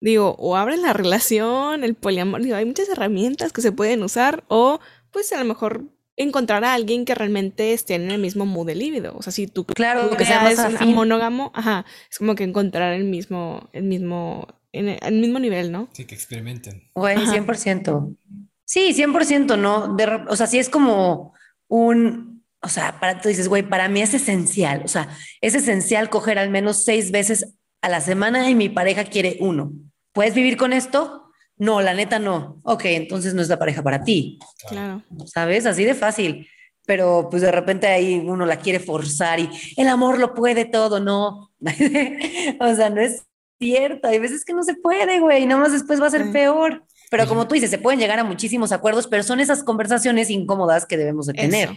[0.01, 4.45] digo, o abren la relación, el poliamor, digo, hay muchas herramientas que se pueden usar,
[4.49, 4.81] o
[5.11, 5.85] pues a lo mejor
[6.17, 9.15] encontrar a alguien que realmente esté en el mismo mood de líbido.
[9.17, 13.69] O sea, si tú, claro, que seas monógamo, ajá, es como que encontrar el mismo,
[13.73, 15.89] el mismo, en el, mismo nivel, ¿no?
[15.93, 16.91] Sí, que experimenten.
[16.95, 18.17] Güey, 100%.
[18.65, 19.97] Sí, 100%, ¿no?
[20.29, 21.35] o sea, sí es como
[21.69, 25.09] un, o sea, para tú dices, güey, para mí es esencial, o sea,
[25.41, 29.73] es esencial coger al menos seis veces a la semana y mi pareja quiere uno.
[30.13, 31.24] ¿Puedes vivir con esto?
[31.57, 32.61] No, la neta no.
[32.65, 34.39] Ok, entonces no es la pareja para ti.
[34.69, 35.03] Claro.
[35.27, 35.67] ¿Sabes?
[35.67, 36.49] Así de fácil.
[36.87, 41.01] Pero pues de repente ahí uno la quiere forzar y el amor lo puede todo,
[41.01, 41.51] no.
[42.61, 43.23] o sea, no es
[43.59, 44.09] cierto.
[44.09, 45.47] Hay veces que no se puede, güey.
[45.47, 46.85] Nada más después va a ser peor.
[47.11, 50.85] Pero como tú dices, se pueden llegar a muchísimos acuerdos, pero son esas conversaciones incómodas
[50.85, 51.71] que debemos de tener.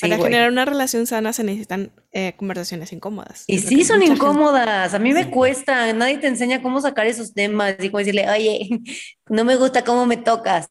[0.00, 3.44] Para generar una relación sana se necesitan eh, conversaciones incómodas.
[3.46, 4.94] Y sí son incómodas.
[4.94, 5.92] A mí me cuesta.
[5.92, 8.68] Nadie te enseña cómo sacar esos temas y cómo decirle, oye,
[9.28, 10.68] no me gusta cómo me tocas.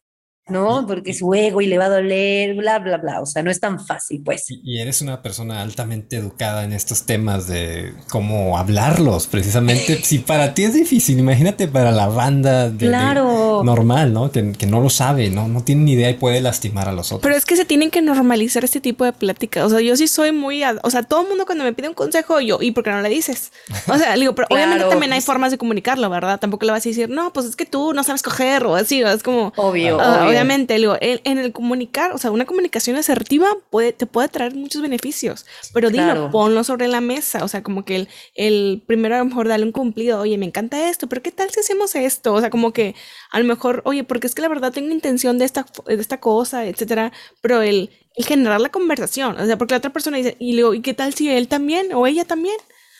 [0.48, 0.86] ¿No?
[0.86, 3.20] Porque su ego y le va a doler, bla, bla, bla.
[3.20, 4.44] O sea, no es tan fácil, pues.
[4.48, 9.96] Y eres una persona altamente educada en estos temas de cómo hablarlos, precisamente.
[10.02, 13.62] si para ti es difícil, imagínate para la banda de, claro.
[13.64, 14.32] normal, ¿no?
[14.32, 15.48] Que, no lo sabe, ¿no?
[15.48, 17.22] No tiene ni idea y puede lastimar a los otros.
[17.22, 19.64] Pero es que se tienen que normalizar este tipo de pláticas.
[19.64, 21.94] O sea, yo sí soy muy, o sea, todo el mundo cuando me pide un
[21.94, 23.52] consejo, yo, ¿y por qué no le dices?
[23.86, 26.40] O sea, digo, pero obviamente también hay formas de comunicarlo, ¿verdad?
[26.40, 29.02] Tampoco le vas a decir, no, pues es que tú no sabes coger o así,
[29.02, 29.52] es como...
[29.56, 34.28] Obvio, ah, obvio obviamente, en el comunicar, o sea, una comunicación asertiva puede, te puede
[34.28, 38.82] traer muchos beneficios, pero dilo, ponlo sobre la mesa, o sea, como que el, el
[38.86, 41.60] primero a lo mejor darle un cumplido, oye, me encanta esto, pero ¿qué tal si
[41.60, 42.32] hacemos esto?
[42.32, 42.94] O sea, como que
[43.30, 46.20] a lo mejor, oye, porque es que la verdad tengo intención de esta, de esta
[46.20, 50.36] cosa, etcétera, pero el, el generar la conversación, o sea, porque la otra persona dice,
[50.38, 52.56] y luego, ¿y qué tal si él también o ella también?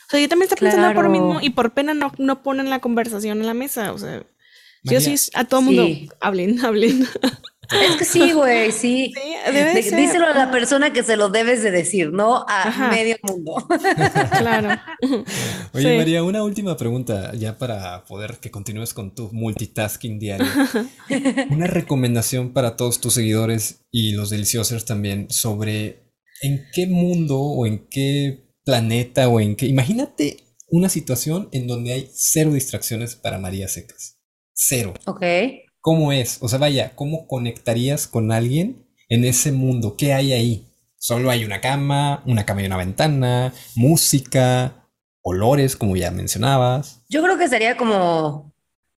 [0.06, 2.68] O sea, ella también está pensando por lo mismo y por pena no, no ponen
[2.70, 4.24] la conversación en la mesa, o sea.
[4.82, 5.86] Yo sí, a todo mundo,
[6.20, 7.06] hablen, hablen.
[7.80, 9.12] Es que sí, güey, sí.
[9.96, 13.66] díselo a la persona que se lo debes de decir, no a medio mundo.
[14.38, 14.78] claro.
[15.72, 20.46] Oye, María, una última pregunta ya para poder que continúes con tu multitasking diario.
[21.50, 26.12] una recomendación para todos tus seguidores y los deliciosos también sobre
[26.42, 29.66] en qué mundo o en qué planeta o en qué...
[29.66, 34.21] Imagínate una situación en donde hay cero distracciones para María Secas.
[34.52, 34.94] Cero.
[35.06, 35.22] Ok.
[35.80, 36.38] ¿Cómo es?
[36.40, 39.96] O sea, vaya, ¿cómo conectarías con alguien en ese mundo?
[39.96, 40.66] ¿Qué hay ahí?
[40.96, 44.88] Solo hay una cama, una cama y una ventana, música,
[45.22, 47.02] olores, como ya mencionabas.
[47.08, 48.54] Yo creo que sería como,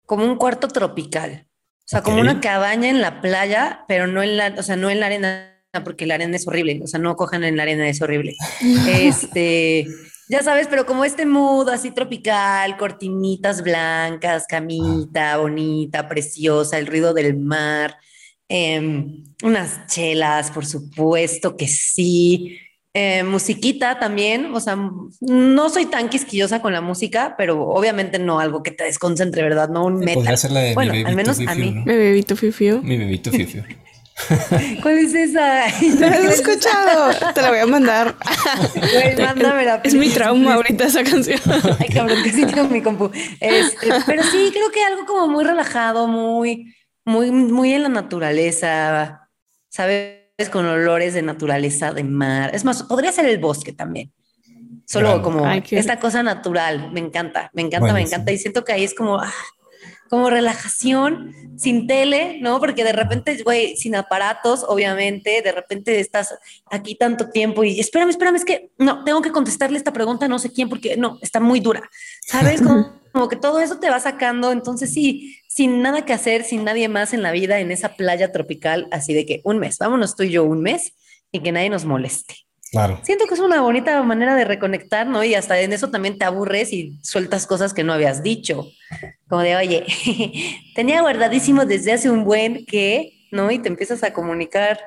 [0.06, 1.46] como un cuarto tropical.
[1.84, 4.88] O sea, como una cabaña en la playa, pero no en la, o sea, no
[4.88, 5.52] en la arena,
[5.84, 6.80] porque la arena es horrible.
[6.82, 8.34] O sea, no cojan en la arena, es horrible.
[8.88, 9.86] este,
[10.32, 17.12] ya sabes, pero como este mood así tropical, cortinitas blancas, camita bonita, preciosa, el ruido
[17.12, 17.98] del mar,
[18.48, 22.58] em, unas chelas, por supuesto que sí.
[22.94, 24.78] Eh, musiquita también, o sea,
[25.20, 29.68] no soy tan quisquillosa con la música, pero obviamente no algo que te desconcentre, ¿verdad?
[29.68, 30.14] No un metal.
[30.14, 31.72] Podría ser la de bueno, mi al menos a mí.
[31.72, 32.82] Mi bebito fifiu.
[32.82, 33.64] Mi bebito fifiu.
[34.82, 35.66] ¿Cuál es esa?
[36.00, 37.32] ¿No has escuchado?
[37.34, 38.16] Te la voy a mandar.
[39.18, 39.80] mándamela.
[39.84, 41.40] Es, mi trauma ahorita esa canción.
[41.78, 43.10] Ay, cabrón, que sí tengo mi compu.
[43.40, 49.28] Este, pero sí, creo que algo como muy relajado, muy, muy, muy en la naturaleza,
[49.68, 50.18] ¿sabes?
[50.50, 52.54] Con olores de naturaleza, de mar.
[52.54, 54.12] Es más, podría ser el bosque también.
[54.86, 56.90] Solo como esta cosa natural.
[56.92, 58.32] Me encanta, me encanta, me encanta.
[58.32, 59.20] Y siento que ahí es como...
[59.20, 59.32] Ah,
[60.12, 62.60] como relajación, sin tele, ¿no?
[62.60, 66.34] Porque de repente, güey, sin aparatos, obviamente, de repente estás
[66.70, 70.38] aquí tanto tiempo y espérame, espérame, es que no, tengo que contestarle esta pregunta no
[70.38, 71.88] sé quién porque no, está muy dura,
[72.26, 72.60] ¿sabes?
[73.12, 76.90] Como, que todo eso te va sacando, entonces sí, sin nada que hacer, sin nadie
[76.90, 80.24] más en la vida, en esa playa tropical, así de que un mes, vámonos tú
[80.24, 80.92] y yo un mes
[81.32, 82.34] y que nadie nos moleste.
[82.72, 82.98] Claro.
[83.02, 85.22] Siento que es una bonita manera de reconectar, ¿no?
[85.22, 88.66] Y hasta en eso también te aburres y sueltas cosas que no habías dicho.
[89.28, 89.84] Como de, oye,
[90.74, 93.50] tenía guardadísimo desde hace un buen que, ¿no?
[93.50, 94.80] Y te empiezas a comunicar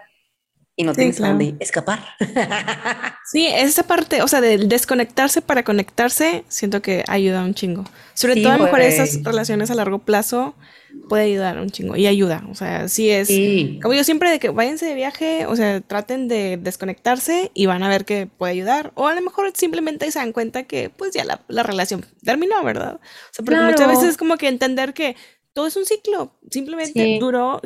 [0.75, 1.38] y no tienes claro.
[1.38, 2.03] dónde escapar.
[3.31, 7.86] sí, esa parte, o sea, del desconectarse para conectarse, siento que ayuda un chingo.
[8.15, 10.55] Sobre todo a lo mejor esas relaciones a largo plazo
[11.07, 12.43] puede ayudar un chingo y ayuda.
[12.49, 13.29] O sea, sí es
[13.81, 17.83] como yo siempre de que váyanse de viaje, o sea, traten de desconectarse y van
[17.83, 18.91] a ver que puede ayudar.
[18.95, 22.95] O a lo mejor simplemente se dan cuenta que pues ya la, relación terminó, ¿verdad?
[22.95, 25.15] O sea, porque muchas veces es como que entender que
[25.53, 26.37] todo es un ciclo.
[26.49, 27.61] Simplemente duró,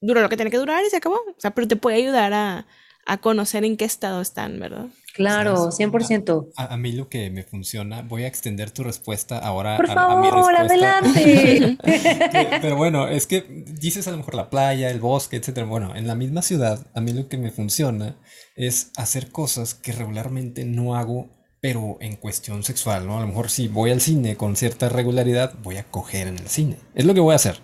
[0.00, 1.16] duró lo que tiene que durar y se acabó.
[1.16, 2.66] O sea, pero te puede ayudar a,
[3.06, 4.86] a conocer en qué estado están, ¿verdad?
[5.16, 6.52] Claro, 100%.
[6.56, 10.54] A, mí lo que me funciona, voy a extender tu respuesta ahora Por a, favor,
[10.54, 11.78] adelante.
[12.60, 15.66] pero bueno, es que dices a lo mejor la playa, el bosque, etcétera.
[15.66, 18.18] Bueno, en la misma ciudad, a mí lo que me funciona
[18.56, 23.16] es hacer cosas que regularmente no hago pero en cuestión sexual, ¿no?
[23.16, 26.46] A lo mejor si voy al cine con cierta regularidad, voy a coger en el
[26.46, 26.76] cine.
[26.94, 27.58] Es lo que voy a hacer.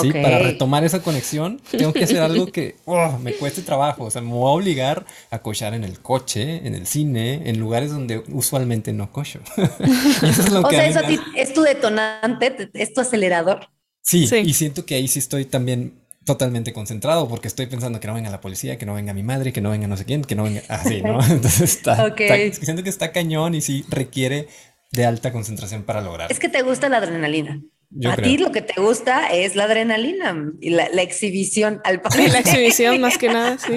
[0.00, 0.12] ¿Sí?
[0.12, 4.04] Para retomar esa conexión, tengo que hacer algo que oh, me cueste trabajo.
[4.04, 7.58] O sea, me voy a obligar a cochar en el coche, en el cine, en
[7.58, 9.40] lugares donde usualmente no cocho.
[9.56, 11.00] o sea, eso
[11.36, 13.68] es tu detonante, es tu acelerador.
[14.02, 18.06] Sí, sí, y siento que ahí sí estoy también totalmente concentrado porque estoy pensando que
[18.06, 20.22] no venga la policía, que no venga mi madre, que no venga no sé quién,
[20.22, 21.22] que no venga así, ¿no?
[21.30, 22.52] Entonces está, okay.
[22.52, 24.48] siento que está cañón y sí requiere
[24.92, 26.30] de alta concentración para lograr.
[26.30, 27.60] Es que te gusta la adrenalina
[28.08, 32.32] a ti lo que te gusta es la adrenalina y la, exhibición al parecer.
[32.32, 33.72] La exhibición más que nada, sí.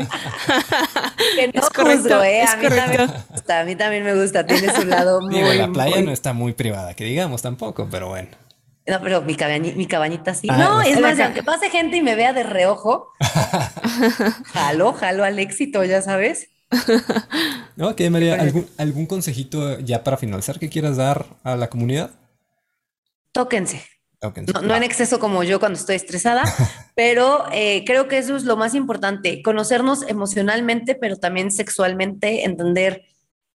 [1.36, 2.44] que no es correcto, ¿eh?
[2.44, 5.36] a, mí también me gusta, a mí también me gusta, tiene su lado muy...
[5.36, 8.30] Digo, la playa no está muy privada, que digamos tampoco, pero bueno.
[8.88, 10.48] No, pero mi, cabañita, mi cabañita sí.
[10.50, 13.10] Ah, no, es más, aunque pase gente y me vea de reojo,
[14.54, 16.50] jalo, jalo al éxito, ya sabes.
[17.80, 22.12] ok, María, ¿algún, ¿algún consejito ya para finalizar que quieras dar a la comunidad?
[23.32, 23.95] Tóquense
[24.64, 26.44] no, en exceso como yo cuando estoy estresada,
[26.96, 33.04] pero eh, creo que eso es lo más importante, conocernos emocionalmente, pero también sexualmente, entender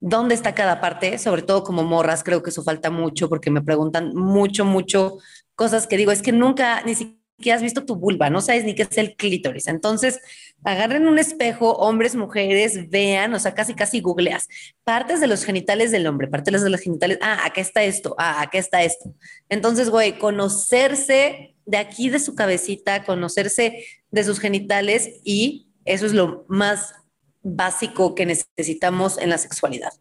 [0.01, 3.63] dónde está cada parte, sobre todo como morras, creo que eso falta mucho porque me
[3.63, 5.19] preguntan mucho, mucho
[5.55, 8.65] cosas que digo, es que nunca, ni siquiera que has visto tu vulva, no sabes
[8.65, 9.69] ni qué es el clítoris.
[9.69, 10.21] Entonces,
[10.65, 14.49] agarren un espejo, hombres, mujeres, vean, o sea, casi, casi googleas
[14.85, 18.41] partes de los genitales del hombre, partes de los genitales, ah, acá está esto, ah,
[18.41, 19.13] acá está esto.
[19.49, 26.13] Entonces, güey, conocerse de aquí de su cabecita, conocerse de sus genitales y eso es
[26.13, 26.95] lo más
[27.43, 29.93] básico que necesitamos en la sexualidad.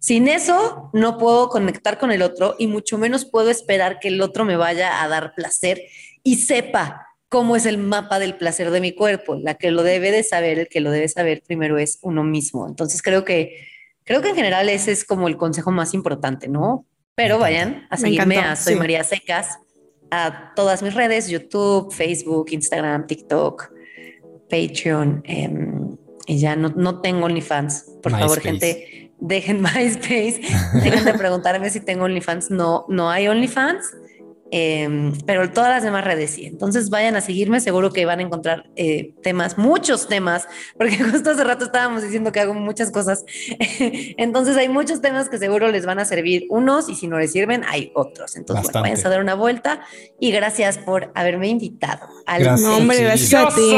[0.00, 4.22] Sin eso, no puedo conectar con el otro y mucho menos puedo esperar que el
[4.22, 5.82] otro me vaya a dar placer
[6.22, 9.36] y sepa cómo es el mapa del placer de mi cuerpo.
[9.36, 12.66] La que lo debe de saber, el que lo debe saber primero es uno mismo.
[12.68, 13.56] Entonces creo que,
[14.04, 16.86] creo que en general ese es como el consejo más importante, ¿no?
[17.14, 19.58] Pero vayan a seguirme a Soy María Secas,
[20.10, 23.72] a todas mis redes, YouTube, Facebook, Instagram, TikTok,
[24.48, 25.22] Patreon.
[25.24, 25.96] Em,
[26.26, 27.98] y ya no, no tengo OnlyFans.
[28.02, 30.40] Por favor, gente, dejen MySpace.
[30.82, 32.50] Dejen de preguntarme si tengo OnlyFans.
[32.50, 33.94] No, no hay OnlyFans.
[34.52, 36.44] Em, pero todas las demás redes sí.
[36.44, 41.30] Entonces vayan a seguirme, seguro que van a encontrar eh, temas, muchos temas, porque justo
[41.30, 43.24] hace rato estábamos diciendo que hago muchas cosas.
[43.78, 47.32] Entonces hay muchos temas que seguro les van a servir unos y si no les
[47.32, 48.36] sirven, hay otros.
[48.36, 49.80] Entonces bueno, vayan a dar una vuelta
[50.18, 52.08] y gracias por haberme invitado.
[52.26, 53.74] Al nombre, gracias a ti.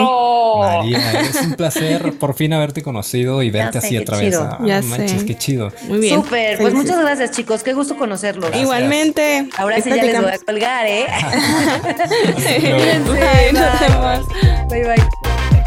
[0.58, 4.36] María, es un placer por fin haberte conocido y verte así otra vez.
[4.36, 5.70] Ah, manches, qué chido.
[5.84, 6.22] Muy bien.
[6.22, 8.54] Súper, pues muchas gracias chicos, qué gusto conocerlos.
[8.56, 9.48] Igualmente.
[9.56, 10.34] Ahora sí ya les voy a
[10.86, 11.06] ¿eh?
[13.12, 14.22] bye, bye.
[14.68, 15.61] bye, bye.